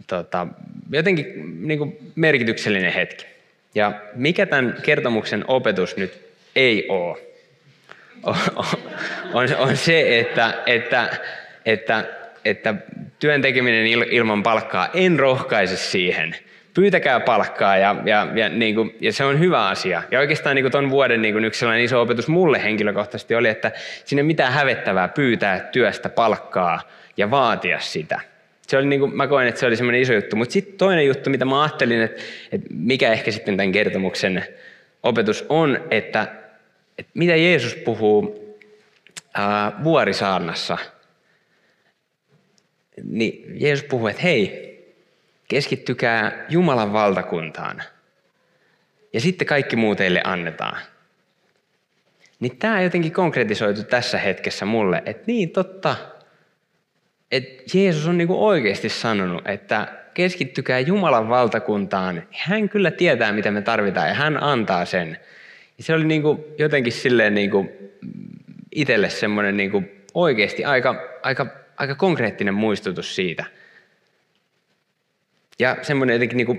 tota, 0.07 0.47
jotenkin 0.91 1.59
niin 1.69 1.79
kuin 1.79 1.97
merkityksellinen 2.15 2.93
hetki. 2.93 3.27
Ja 3.75 3.93
mikä 4.15 4.47
tämän 4.47 4.77
kertomuksen 4.83 5.45
opetus 5.49 5.97
nyt 5.97 6.13
ei 6.57 6.87
ole, 6.89 7.19
on, 9.33 9.49
on 9.59 9.77
se, 9.77 10.19
että, 10.19 10.55
että, 10.67 11.09
että, 11.67 12.05
että 12.45 12.75
työn 13.19 13.43
tekeminen 13.43 13.87
ilman 13.87 14.43
palkkaa 14.43 14.89
en 14.95 15.19
rohkaise 15.19 15.77
siihen. 15.77 16.37
Pyytäkää 16.75 17.21
palkkaa 17.21 17.77
ja, 17.77 17.97
ja, 18.05 18.29
ja, 18.35 18.49
niin 18.49 18.75
kuin, 18.75 18.97
ja 19.01 19.13
se 19.13 19.25
on 19.25 19.39
hyvä 19.39 19.69
asia. 19.69 20.03
Ja 20.11 20.19
oikeastaan 20.21 20.57
niin 20.57 20.71
tuon 20.71 20.91
vuoden 20.91 21.23
niin 21.23 21.35
kuin 21.35 21.45
yksi 21.45 21.61
sellainen 21.61 21.85
iso 21.85 22.01
opetus 22.01 22.29
mulle 22.29 22.63
henkilökohtaisesti 22.63 23.35
oli, 23.35 23.49
että 23.49 23.73
sinne 24.05 24.23
mitään 24.23 24.53
hävettävää 24.53 25.09
pyytää 25.09 25.61
työstä 25.61 26.09
palkkaa 26.09 26.81
ja 27.17 27.31
vaatia 27.31 27.81
sitä– 27.81 28.21
se 28.73 28.77
oli 28.77 28.87
niin 28.87 29.01
kuin, 29.01 29.17
mä 29.17 29.27
koen, 29.27 29.49
että 29.49 29.61
se 29.61 29.67
oli 29.67 29.77
semmoinen 29.77 30.01
iso 30.01 30.13
juttu. 30.13 30.37
Mutta 30.37 30.53
sitten 30.53 30.79
toinen 30.79 31.07
juttu, 31.07 31.31
mitä 31.31 31.45
mä 31.45 31.63
ajattelin, 31.63 32.03
että, 32.03 32.23
että 32.53 32.69
mikä 32.71 33.13
ehkä 33.13 33.31
sitten 33.31 33.57
tämän 33.57 33.73
kertomuksen 33.73 34.45
opetus 35.03 35.45
on, 35.49 35.85
että, 35.91 36.23
että 36.99 37.13
mitä 37.15 37.37
Jeesus 37.37 37.75
puhuu 37.75 38.57
ää, 39.35 39.73
vuorisaarnassa. 39.85 40.79
Niin 43.05 43.61
Jeesus 43.61 43.85
puhuu, 43.85 44.07
että 44.07 44.23
hei, 44.23 44.73
keskittykää 45.49 46.47
Jumalan 46.49 46.93
valtakuntaan. 46.93 47.83
Ja 49.13 49.21
sitten 49.21 49.47
kaikki 49.47 49.77
muu 49.77 49.95
teille 49.95 50.21
annetaan. 50.25 50.79
Niin 52.41 52.57
tämä 52.57 52.83
jotenkin 52.83 53.13
konkretisoitu 53.13 53.83
tässä 53.83 54.19
hetkessä 54.19 54.65
mulle, 54.65 55.03
että 55.07 55.25
niin 55.27 55.51
totta, 55.51 55.97
että 57.33 57.63
Jeesus 57.75 58.07
on 58.07 58.19
niinku 58.19 58.47
oikeasti 58.47 58.89
sanonut, 58.89 59.49
että 59.49 59.89
keskittykää 60.15 60.81
Jumalan 60.81 61.29
valtakuntaan. 61.29 62.23
Hän 62.31 62.69
kyllä 62.69 62.91
tietää, 62.91 63.33
mitä 63.33 63.51
me 63.51 63.63
tarvitaan 63.63 64.09
ja 64.09 64.15
hän 64.15 64.43
antaa 64.43 64.85
sen. 64.85 65.19
Ja 65.79 65.85
se 65.85 65.95
oli 65.95 66.05
niinku 66.05 66.55
jotenkin 66.59 66.93
silleen 66.93 67.35
niinku 67.35 67.73
itselle 68.75 69.11
semmoinen 69.11 69.57
niinku 69.57 69.83
oikeasti 70.15 70.65
aika, 70.65 70.95
aika, 71.23 71.47
aika 71.77 71.95
konkreettinen 71.95 72.55
muistutus 72.55 73.17
siitä. 73.17 73.45
Ja 75.59 75.77
semmoinen 75.83 76.15
jotenkin 76.15 76.37
niinku 76.37 76.57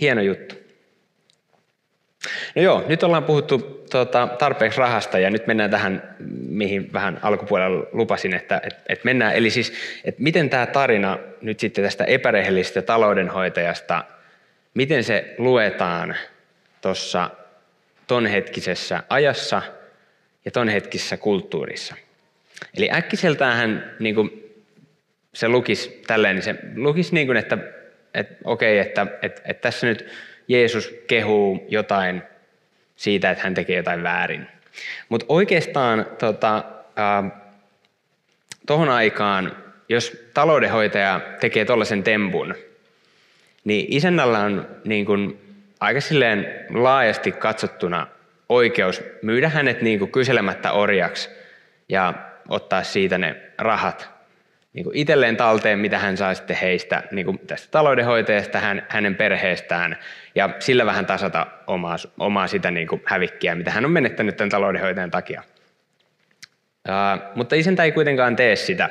hieno 0.00 0.22
juttu. 0.22 0.54
No 2.56 2.62
joo, 2.62 2.84
nyt 2.88 3.02
ollaan 3.02 3.24
puhuttu 3.24 3.83
tuota, 3.94 4.26
tarpeeksi 4.38 4.78
rahasta 4.78 5.18
ja 5.18 5.30
nyt 5.30 5.46
mennään 5.46 5.70
tähän, 5.70 6.16
mihin 6.48 6.92
vähän 6.92 7.18
alkupuolella 7.22 7.86
lupasin, 7.92 8.34
että 8.34 8.60
et, 8.64 8.76
et 8.88 9.04
mennään. 9.04 9.34
Eli 9.34 9.50
siis, 9.50 9.72
että 10.04 10.22
miten 10.22 10.50
tämä 10.50 10.66
tarina 10.66 11.18
nyt 11.40 11.60
sitten 11.60 11.84
tästä 11.84 12.04
epärehellisestä 12.04 12.82
taloudenhoitajasta, 12.82 14.04
miten 14.74 15.04
se 15.04 15.34
luetaan 15.38 16.16
tuossa 16.80 17.30
tonhetkisessä 18.06 19.02
ajassa 19.08 19.62
ja 20.44 20.50
tonhetkisessä 20.50 21.16
kulttuurissa. 21.16 21.94
Eli 22.76 22.90
äkkiseltään 22.92 23.94
niin 24.00 24.14
kuin 24.14 24.54
se 25.34 25.48
lukisi 25.48 26.02
tälleen, 26.06 26.36
niin 26.36 26.44
se 26.44 26.54
lukisi 26.76 27.14
niin 27.14 27.26
kuin, 27.26 27.36
että, 27.36 27.58
että 28.14 28.34
okei, 28.44 28.78
että, 28.78 29.06
että, 29.22 29.42
että 29.44 29.60
tässä 29.60 29.86
nyt 29.86 30.06
Jeesus 30.48 30.94
kehuu 31.06 31.66
jotain 31.68 32.22
siitä, 32.96 33.30
että 33.30 33.44
hän 33.44 33.54
tekee 33.54 33.76
jotain 33.76 34.02
väärin. 34.02 34.46
Mutta 35.08 35.26
oikeastaan 35.28 36.06
tota, 36.18 36.64
tuohon 38.66 38.88
aikaan, 38.88 39.56
jos 39.88 40.16
taloudenhoitaja 40.34 41.20
tekee 41.40 41.64
tuollaisen 41.64 42.02
tempun, 42.02 42.54
niin 43.64 43.86
isännällä 43.88 44.38
on 44.38 44.68
niin 44.84 45.06
kun, 45.06 45.38
aika 45.80 46.00
silleen 46.00 46.66
laajasti 46.70 47.32
katsottuna 47.32 48.06
oikeus 48.48 49.02
myydä 49.22 49.48
hänet 49.48 49.82
niin 49.82 49.98
kuin 49.98 50.12
kyselemättä 50.12 50.72
orjaksi 50.72 51.30
ja 51.88 52.14
ottaa 52.48 52.82
siitä 52.82 53.18
ne 53.18 53.36
rahat 53.58 54.13
niin 54.74 54.84
kuin 54.84 54.96
itselleen 54.96 55.36
talteen, 55.36 55.78
mitä 55.78 55.98
hän 55.98 56.16
saa 56.16 56.34
sitten 56.34 56.56
heistä, 56.56 57.02
niin 57.10 57.26
kuin 57.26 57.38
tästä 57.46 57.68
taloudenhoitajasta, 57.70 58.60
hän, 58.60 58.86
hänen 58.88 59.14
perheestään, 59.14 59.96
ja 60.34 60.50
sillä 60.58 60.86
vähän 60.86 61.06
tasata 61.06 61.46
omaa, 61.66 61.96
omaa 62.18 62.46
sitä 62.46 62.70
niin 62.70 62.88
kuin 62.88 63.02
hävikkiä, 63.04 63.54
mitä 63.54 63.70
hän 63.70 63.84
on 63.84 63.90
menettänyt 63.90 64.36
tämän 64.36 64.50
taloudenhoitajan 64.50 65.10
takia. 65.10 65.42
Uh, 66.88 67.22
mutta 67.34 67.54
isäntä 67.54 67.84
ei 67.84 67.92
kuitenkaan 67.92 68.36
tee 68.36 68.56
sitä. 68.56 68.90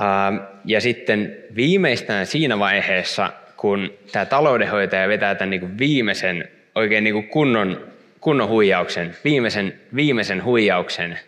Uh, 0.00 0.40
ja 0.64 0.80
sitten 0.80 1.36
viimeistään 1.56 2.26
siinä 2.26 2.58
vaiheessa, 2.58 3.32
kun 3.56 3.92
tämä 4.12 4.26
taloudenhoitaja 4.26 5.08
vetää 5.08 5.34
tämän 5.34 5.50
niin 5.50 5.60
kuin 5.60 5.78
viimeisen, 5.78 6.48
oikein 6.74 7.04
niin 7.04 7.14
kuin 7.14 7.28
kunnon, 7.28 7.86
kunnon 8.20 8.48
huijauksen, 8.48 9.16
viimeisen, 9.24 9.80
viimeisen 9.94 10.44
huijauksen, 10.44 11.18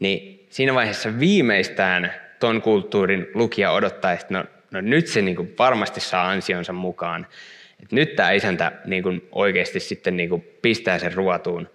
niin 0.00 0.46
siinä 0.50 0.74
vaiheessa 0.74 1.18
viimeistään 1.20 2.12
ton 2.40 2.62
kulttuurin 2.62 3.26
lukija 3.34 3.70
odottaa, 3.70 4.12
että 4.12 4.26
no, 4.30 4.44
no 4.70 4.80
nyt 4.80 5.06
se 5.06 5.22
niin 5.22 5.36
kuin 5.36 5.54
varmasti 5.58 6.00
saa 6.00 6.30
ansionsa 6.30 6.72
mukaan. 6.72 7.26
Et 7.82 7.92
nyt 7.92 8.16
tämä 8.16 8.30
isäntä 8.30 8.72
niin 8.84 9.02
kuin 9.02 9.28
oikeasti 9.32 9.80
sitten 9.80 10.16
niin 10.16 10.28
kuin 10.28 10.44
pistää 10.62 10.98
sen 10.98 11.14
ruotuun. 11.14 11.68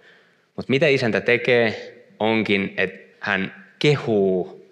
Mutta 0.56 0.70
mitä 0.70 0.86
isäntä 0.86 1.20
tekee 1.20 1.94
onkin, 2.20 2.74
että 2.76 3.16
hän 3.20 3.66
kehuu 3.78 4.66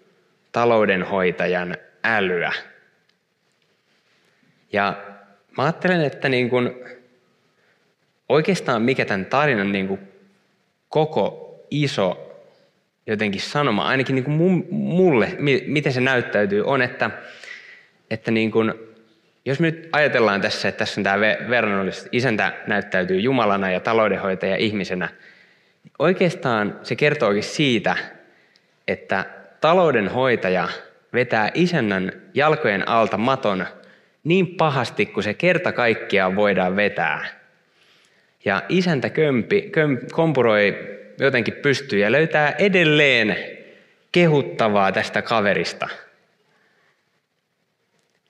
taloudenhoitajan 0.53 1.77
älyä. 2.05 2.53
Ja 4.73 5.03
mä 5.57 5.63
ajattelen, 5.63 6.05
että 6.05 6.29
niin 6.29 6.51
kuin 6.51 6.75
oikeastaan 8.29 8.83
mikä 8.83 9.05
tämän 9.05 9.27
tarinan 9.27 9.73
niin 9.73 9.89
kuin 9.89 10.01
koko 10.89 11.55
iso 11.71 12.22
jotenkin 13.07 13.41
sanoma, 13.41 13.87
ainakin 13.87 14.15
niin 14.15 14.25
kuin 14.25 14.67
mulle, 14.71 15.37
miten 15.67 15.93
se 15.93 16.01
näyttäytyy, 16.01 16.63
on, 16.65 16.83
että, 16.83 17.11
että 18.11 18.31
niin 18.31 18.51
kuin, 18.51 18.75
jos 19.45 19.61
me 19.61 19.71
nyt 19.71 19.89
ajatellaan 19.93 20.41
tässä, 20.41 20.69
että 20.69 20.79
tässä 20.79 21.01
on 21.01 21.05
tämä 21.05 21.21
verrannollisuus, 21.21 22.09
isäntä 22.13 22.53
näyttäytyy 22.67 23.21
Jumalana 23.21 23.71
ja 23.71 23.81
taloudenhoitaja 23.81 24.57
ihmisenä, 24.57 25.09
niin 25.85 25.93
oikeastaan 25.99 26.79
se 26.83 26.97
kertookin 26.97 27.43
siitä, 27.43 27.97
että 28.89 29.25
taloudenhoitaja 29.61 30.69
vetää 31.13 31.51
isännän 31.55 32.13
jalkojen 32.35 32.89
alta 32.89 33.19
maton 33.19 33.67
niin 34.25 34.47
pahasti, 34.47 35.07
kuin 35.07 35.25
se 35.25 35.35
kerta 35.35 35.73
kaikkiaan 35.73 36.37
voidaan 36.37 36.77
vetää. 36.77 37.27
Ja 38.45 38.63
isäntä 38.69 39.11
kömpi, 39.11 39.63
köm, 39.63 39.99
kompuroi 40.13 40.93
jotenkin 41.19 41.55
pystyy 41.55 41.99
ja 41.99 42.13
löytää 42.13 42.55
edelleen 42.59 43.37
kehuttavaa 44.13 44.93
tästä 44.93 45.23
kaverista. 45.23 45.89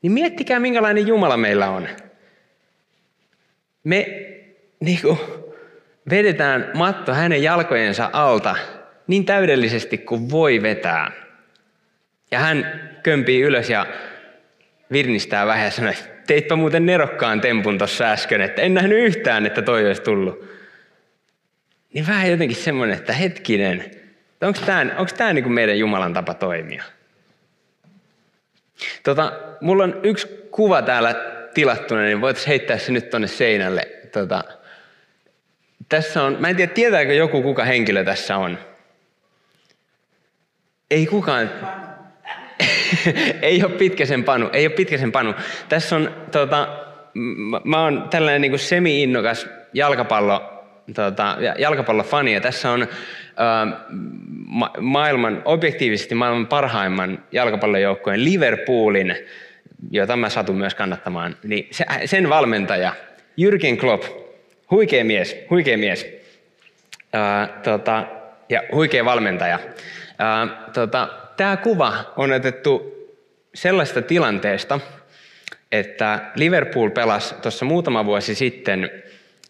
Niin 0.02 0.12
miettikää, 0.12 0.60
minkälainen 0.60 1.06
Jumala 1.06 1.36
meillä 1.36 1.70
on. 1.70 1.88
Me 3.84 4.06
niin 4.80 5.00
kuin, 5.02 5.18
vedetään 6.10 6.70
matto 6.74 7.14
hänen 7.14 7.42
jalkojensa 7.42 8.10
alta 8.12 8.56
niin 9.06 9.24
täydellisesti 9.24 9.98
kuin 9.98 10.30
voi 10.30 10.62
vetää. 10.62 11.12
Ja 12.30 12.38
hän 12.38 12.90
kömpii 13.02 13.40
ylös 13.40 13.70
ja 13.70 13.86
virnistää 14.92 15.46
vähän 15.46 15.64
ja 15.64 15.70
sanoo, 15.70 15.90
että 15.90 16.04
teitpä 16.26 16.56
muuten 16.56 16.86
nerokkaan 16.86 17.40
tempun 17.40 17.78
tuossa 17.78 18.04
äsken, 18.04 18.40
että 18.40 18.62
en 18.62 18.74
nähnyt 18.74 18.98
yhtään, 18.98 19.46
että 19.46 19.62
toi 19.62 19.86
olisi 19.86 20.02
tullut 20.02 20.52
niin 21.92 22.06
vähän 22.06 22.30
jotenkin 22.30 22.56
semmoinen, 22.56 22.98
että 22.98 23.12
hetkinen, 23.12 23.90
onko 24.42 24.60
tämä, 24.66 24.86
onko 24.98 25.12
tämä 25.16 25.32
niin 25.32 25.44
kuin 25.44 25.52
meidän 25.52 25.78
Jumalan 25.78 26.14
tapa 26.14 26.34
toimia? 26.34 26.84
Tota, 29.02 29.32
mulla 29.60 29.84
on 29.84 30.00
yksi 30.02 30.28
kuva 30.50 30.82
täällä 30.82 31.14
tilattuna, 31.54 32.02
niin 32.02 32.20
voitaisiin 32.20 32.48
heittää 32.48 32.78
se 32.78 32.92
nyt 32.92 33.10
tuonne 33.10 33.28
seinälle. 33.28 33.88
Tota, 34.12 34.44
tässä 35.88 36.22
on, 36.22 36.36
mä 36.40 36.48
en 36.48 36.56
tiedä, 36.56 36.72
tietääkö 36.72 37.14
joku, 37.14 37.42
kuka 37.42 37.64
henkilö 37.64 38.04
tässä 38.04 38.36
on. 38.36 38.58
Ei 40.90 41.06
kukaan. 41.06 41.50
ei 43.42 43.64
ole 43.64 43.72
pitkäsen 43.72 44.24
panu, 44.24 44.50
ei 44.52 44.66
ole 44.66 44.74
pitkäsen 44.74 45.12
panu. 45.12 45.34
Tässä 45.68 45.96
on, 45.96 46.26
tota, 46.32 46.68
mä, 47.14 47.60
mä 47.64 47.82
oon 47.82 48.08
tällainen 48.10 48.40
niin 48.40 48.58
semi-innokas 48.58 49.46
jalkapallo 49.72 50.51
tota, 50.94 51.36
jalkapallofani 51.58 52.34
ja 52.34 52.40
tässä 52.40 52.70
on 52.70 52.82
äh, 52.82 52.88
ma- 54.46 54.72
maailman, 54.80 55.42
objektiivisesti 55.44 56.14
maailman 56.14 56.46
parhaimman 56.46 57.24
jalkapallojoukkojen 57.32 58.24
Liverpoolin 58.24 59.16
jota 59.90 60.16
mä 60.16 60.28
satun 60.28 60.56
myös 60.56 60.74
kannattamaan, 60.74 61.36
niin 61.42 61.68
se, 61.70 61.84
sen 62.04 62.28
valmentaja, 62.28 62.94
Jürgen 63.36 63.76
Klopp, 63.80 64.04
huikea 64.70 65.04
mies, 65.04 65.36
huikea 65.50 65.78
mies, 65.78 66.06
ää, 67.12 67.48
tota, 67.62 68.06
ja 68.48 68.62
huikea 68.72 69.04
valmentaja. 69.04 69.58
Tota, 70.72 71.08
Tämä 71.36 71.56
kuva 71.56 72.12
on 72.16 72.32
otettu 72.32 72.92
sellaista 73.54 74.02
tilanteesta, 74.02 74.80
että 75.72 76.20
Liverpool 76.34 76.90
pelasi 76.90 77.34
tuossa 77.34 77.64
muutama 77.64 78.04
vuosi 78.04 78.34
sitten 78.34 78.90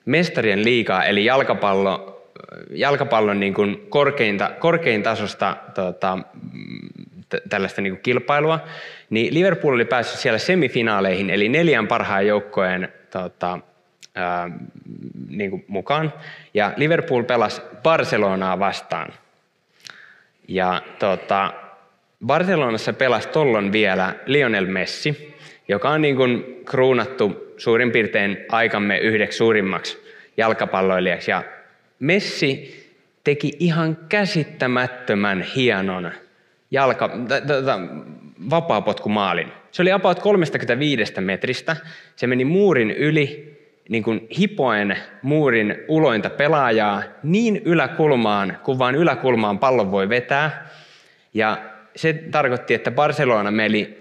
mestarien 0.05 0.65
liigaa, 0.65 1.05
eli 1.05 1.25
jalkapallo, 1.25 2.23
jalkapallon 2.71 3.41
niin 3.41 3.55
kuin 3.55 3.87
korkeinta, 3.88 4.51
korkein 4.59 5.03
tasosta 5.03 5.57
tota, 5.75 6.19
tällaista 7.49 7.83
niin 7.83 7.93
kuin 7.93 8.03
kilpailua, 8.03 8.61
niin 9.11 9.35
Liverpool 9.35 9.75
oli 9.75 9.85
päässyt 9.85 10.21
siellä 10.21 10.38
semifinaaleihin, 10.38 11.31
eli 11.31 11.49
neljän 11.49 11.88
parhaan 11.88 12.27
joukkojen 12.27 12.93
tota, 13.11 13.59
ää, 14.15 14.51
niin 15.29 15.51
kuin 15.51 15.65
mukaan. 15.69 16.12
Ja 16.55 16.73
Liverpool 16.77 17.23
pelasi 17.23 17.62
Barcelonaa 17.83 18.59
vastaan. 18.59 19.12
Ja 20.49 20.83
tota, 20.99 21.53
Barcelonassa 22.27 22.93
pelasi 22.93 23.29
tollon 23.29 23.73
vielä 23.73 24.15
Lionel 24.27 24.67
Messi, 24.67 25.35
joka 25.69 25.91
on 25.91 26.03
niin 26.03 26.17
kuin 26.17 26.61
kruunattu 26.65 27.52
suurin 27.62 27.92
piirtein 27.92 28.38
aikamme 28.48 28.98
yhdeksi 28.98 29.38
suurimmaksi 29.38 29.98
jalkapalloilijaksi. 30.37 31.31
Ja 31.31 31.42
Messi 31.98 32.83
teki 33.25 33.53
ihan 33.59 33.98
käsittämättömän 34.09 35.42
hienon 35.42 36.12
jalka, 36.70 37.11
vapaapotkumaalin. 38.51 39.53
Se 39.70 39.83
oli 39.83 39.92
about 39.92 40.18
35 40.18 41.20
metristä. 41.20 41.77
Se 42.16 42.27
meni 42.27 42.44
muurin 42.44 42.90
yli, 42.90 43.59
niin 43.88 44.03
kuin 44.03 44.27
hipoen 44.38 44.96
muurin 45.22 45.77
ulointa 45.88 46.31
pelaajaa 46.31 47.03
niin 47.22 47.62
yläkulmaan, 47.64 48.59
kun 48.64 48.79
vaan 48.79 48.94
yläkulmaan 48.94 49.59
pallon 49.59 49.90
voi 49.90 50.09
vetää. 50.09 50.68
Ja 51.35 51.59
se 51.96 52.12
tarkoitti, 52.12 52.75
että 52.75 52.90
Barcelona 52.90 53.51
meni 53.51 53.98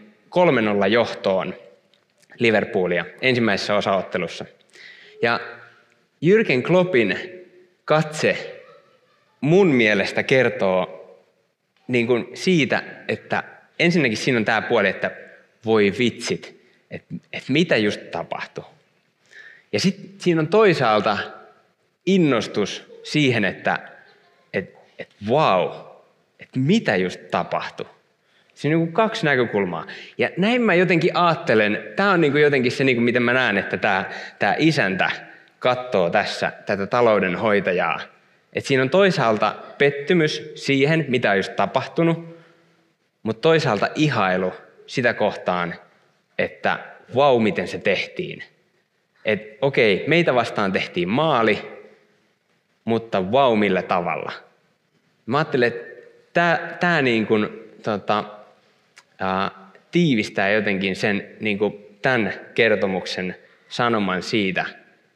3-0 0.86 0.88
johtoon 0.88 1.54
Liverpoolia 2.42 3.06
ensimmäisessä 3.22 3.76
osaottelussa. 3.76 4.46
Ja 5.22 5.40
Jürgen 6.22 6.62
Kloppin 6.68 7.18
katse 7.86 8.62
mun 9.42 9.68
mielestä 9.68 10.24
kertoo 10.24 11.02
niin 11.88 12.08
kuin 12.08 12.28
siitä, 12.34 12.84
että 13.08 13.44
ensinnäkin 13.80 14.18
siinä 14.18 14.38
on 14.38 14.46
tämä 14.46 14.62
puoli, 14.62 14.88
että 14.88 15.12
voi 15.66 15.94
vitsit, 15.98 16.62
että, 16.92 17.16
että 17.34 17.52
mitä 17.52 17.78
just 17.78 18.12
tapahtui. 18.12 18.64
Ja 19.72 19.80
sitten 19.80 20.10
siinä 20.18 20.42
on 20.42 20.48
toisaalta 20.48 21.18
innostus 22.06 22.84
siihen, 23.04 23.46
että 23.46 23.90
et, 24.54 24.74
et 25.00 25.10
wow, 25.30 25.72
että 26.40 26.60
mitä 26.60 26.96
just 26.96 27.20
tapahtui. 27.32 27.86
Siinä 28.62 28.78
on 28.78 28.84
niin 28.84 28.94
kaksi 28.94 29.26
näkökulmaa. 29.26 29.86
Ja 30.18 30.30
näin 30.38 30.62
mä 30.62 30.74
jotenkin 30.74 31.18
ajattelen, 31.18 31.84
tämä 31.96 32.12
on 32.12 32.22
niin 32.22 32.32
kuin 32.32 32.42
jotenkin 32.42 32.72
se, 32.72 32.84
niin 32.84 32.96
kuin 32.96 33.04
miten 33.04 33.24
mä 33.24 33.34
näen, 33.34 33.58
että 33.58 33.78
tämä, 33.78 34.06
tämä 34.40 34.56
isäntä 34.58 35.12
katsoo 35.60 36.10
tässä 36.10 36.52
tätä 36.66 36.88
taloudenhoitajaa. 36.88 38.00
Että 38.54 38.68
siinä 38.68 38.84
on 38.84 38.90
toisaalta 38.90 39.56
pettymys 39.78 40.52
siihen, 40.56 41.06
mitä 41.08 41.32
on 41.32 41.38
just 41.38 41.56
tapahtunut, 41.56 42.38
mutta 43.24 43.42
toisaalta 43.42 43.88
ihailu 43.96 44.54
sitä 44.88 45.14
kohtaan, 45.14 45.76
että 46.40 46.80
vau, 47.16 47.40
miten 47.40 47.68
se 47.68 47.78
tehtiin. 47.78 48.44
Että 49.26 49.58
okei, 49.62 50.04
meitä 50.08 50.36
vastaan 50.36 50.72
tehtiin 50.72 51.10
maali, 51.10 51.72
mutta 52.86 53.32
vau, 53.32 53.56
millä 53.56 53.82
tavalla. 53.82 54.32
Mä 55.26 55.38
ajattelen, 55.38 55.68
että 55.68 56.12
tämä, 56.34 56.60
tämä 56.80 57.02
niin 57.02 57.28
kuin, 57.28 57.50
tota, 57.84 58.41
tiivistää 59.92 60.50
jotenkin 60.50 60.96
sen, 60.96 61.28
niin 61.40 61.58
kuin 61.58 61.86
tämän 62.02 62.34
kertomuksen 62.56 63.36
sanoman 63.68 64.24
siitä, 64.24 64.66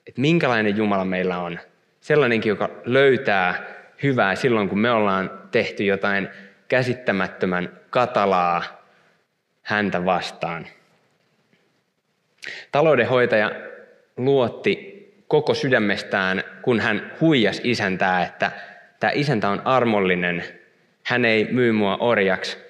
että 0.07 0.21
minkälainen 0.21 0.77
Jumala 0.77 1.05
meillä 1.05 1.37
on. 1.37 1.59
Sellainenkin, 2.01 2.49
joka 2.49 2.69
löytää 2.85 3.63
hyvää 4.03 4.35
silloin, 4.35 4.69
kun 4.69 4.79
me 4.79 4.91
ollaan 4.91 5.31
tehty 5.51 5.83
jotain 5.85 6.29
käsittämättömän 6.67 7.69
katalaa 7.89 8.63
häntä 9.61 10.05
vastaan. 10.05 10.67
Taloudenhoitaja 12.71 13.51
luotti 14.17 14.95
koko 15.27 15.53
sydämestään, 15.53 16.43
kun 16.61 16.79
hän 16.79 17.11
huijas 17.21 17.61
isäntää, 17.63 18.23
että 18.23 18.51
tämä 18.99 19.11
isäntä 19.13 19.49
on 19.49 19.61
armollinen, 19.67 20.43
hän 21.03 21.25
ei 21.25 21.47
myy 21.51 21.71
mua 21.71 21.97
orjaksi. 21.97 22.64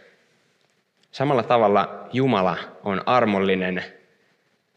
Samalla 1.15 1.43
tavalla 1.43 2.09
Jumala 2.13 2.57
on 2.83 3.01
armollinen, 3.05 3.83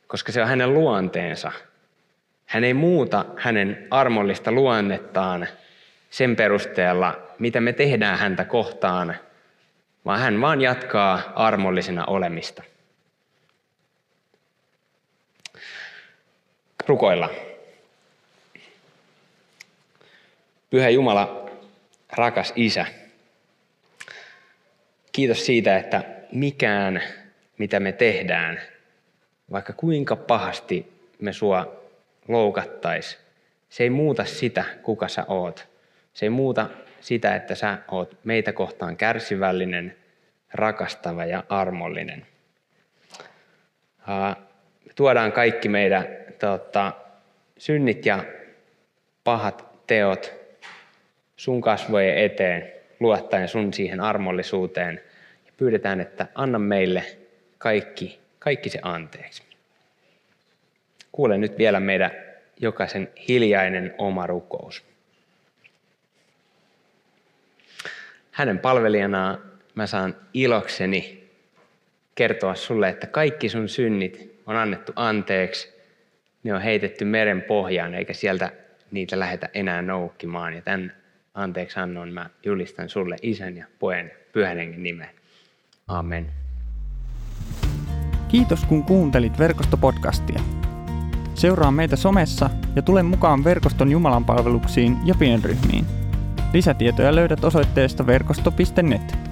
koska 0.07 0.33
se 0.33 0.43
on 0.43 0.49
hänen 0.49 0.75
luonteensa. 0.75 1.53
Hän 2.47 2.65
ei 2.65 2.75
muuta 2.75 3.25
hänen 3.37 3.87
armollista 3.91 4.53
luonnettaan 4.53 5.49
sen 6.11 6.37
perusteella, 6.37 7.21
mitä 7.39 7.61
me 7.61 7.73
tehdään 7.73 8.19
häntä 8.19 8.45
kohtaan, 8.45 9.17
vaan 10.05 10.21
hän 10.21 10.41
vaan 10.41 10.61
jatkaa 10.61 11.33
armollisena 11.35 12.05
olemista. 12.05 12.63
Rukoilla. 16.87 17.31
Pyhä 20.71 20.89
Jumala, 20.89 21.51
rakas 22.13 22.53
Isä, 22.57 22.87
kiitos 25.13 25.47
siitä, 25.47 25.77
että 25.77 26.18
mikään, 26.33 27.03
mitä 27.59 27.81
me 27.81 27.93
tehdään, 27.93 28.61
vaikka 29.51 29.73
kuinka 29.73 30.17
pahasti 30.17 30.93
me 31.21 31.33
sua 31.33 31.83
loukattais, 32.29 33.19
se 33.69 33.83
ei 33.83 33.91
muuta 33.91 34.25
sitä, 34.25 34.65
kuka 34.83 35.09
sä 35.09 35.25
oot. 35.29 35.69
Se 36.15 36.27
ei 36.27 36.31
muuta 36.31 36.69
sitä, 37.01 37.37
että 37.37 37.55
sä 37.55 37.79
oot 37.91 38.17
meitä 38.25 38.53
kohtaan 38.53 38.97
kärsivällinen, 38.97 39.97
rakastava 40.53 41.25
ja 41.25 41.45
armollinen. 41.49 42.27
Me 44.07 44.93
tuodaan 44.95 45.33
kaikki 45.33 45.69
meidän 45.69 46.07
tota, 46.39 46.93
synnit 47.59 48.07
ja 48.07 48.25
pahat 49.25 49.65
teot 49.87 50.33
sun 51.37 51.61
kasvojen 51.61 52.19
eteen, 52.19 52.73
luottaen 53.01 53.49
sun 53.49 53.73
siihen 53.73 54.01
armollisuuteen. 54.01 55.01
Pyydetään, 55.59 56.01
että 56.01 56.27
anna 56.35 56.59
meille 56.59 57.05
kaikki, 57.59 58.21
kaikki 58.39 58.69
se 58.69 58.79
anteeksi. 58.83 59.43
Kuule 61.13 61.39
nyt 61.39 61.59
vielä 61.59 61.81
meidän 61.81 62.11
jokaisen 62.61 63.09
hiljainen 63.29 63.95
oma 63.99 64.27
rukous. 64.27 64.85
Hänen 68.31 68.59
palvelijanaan 68.59 69.43
mä 69.75 69.87
saan 69.87 70.17
ilokseni 70.35 71.31
kertoa 72.15 72.55
sulle, 72.55 72.89
että 72.89 73.07
kaikki 73.07 73.49
sun 73.49 73.69
synnit 73.69 74.41
on 74.47 74.57
annettu 74.57 74.93
anteeksi. 74.97 75.79
Ne 76.43 76.55
on 76.55 76.61
heitetty 76.61 77.05
meren 77.05 77.43
pohjaan, 77.43 77.95
eikä 77.95 78.13
sieltä 78.13 78.53
niitä 78.91 79.19
lähetä 79.19 79.49
enää 79.55 79.83
noukkimaan. 79.83 80.55
Ja 80.55 80.63
tämän 80.63 80.93
anteeksi 81.35 81.81
annon 81.81 82.13
mä 82.13 82.31
julistan 82.45 82.89
sulle 82.89 83.17
isän 83.23 83.57
ja 83.57 83.67
pojan 83.79 84.11
pyhän 84.33 84.57
hengen 84.57 84.83
nimeen. 84.83 85.18
Amen. 85.89 86.27
Kiitos 88.29 88.65
kun 88.65 88.85
kuuntelit 88.85 89.39
verkostopodcastia. 89.39 90.41
Seuraa 91.35 91.71
meitä 91.71 91.97
somessa 91.97 92.51
ja 92.77 92.83
tule 92.83 93.03
mukaan 93.03 93.45
verkoston 93.45 93.91
Jumalan 93.91 94.25
palveluksiin 94.25 94.99
ja 95.05 95.15
pienryhmiin. 95.19 95.87
Lisätietoja 96.53 97.15
löydät 97.15 97.45
osoitteesta 97.45 98.07
verkosto.net. 98.07 99.28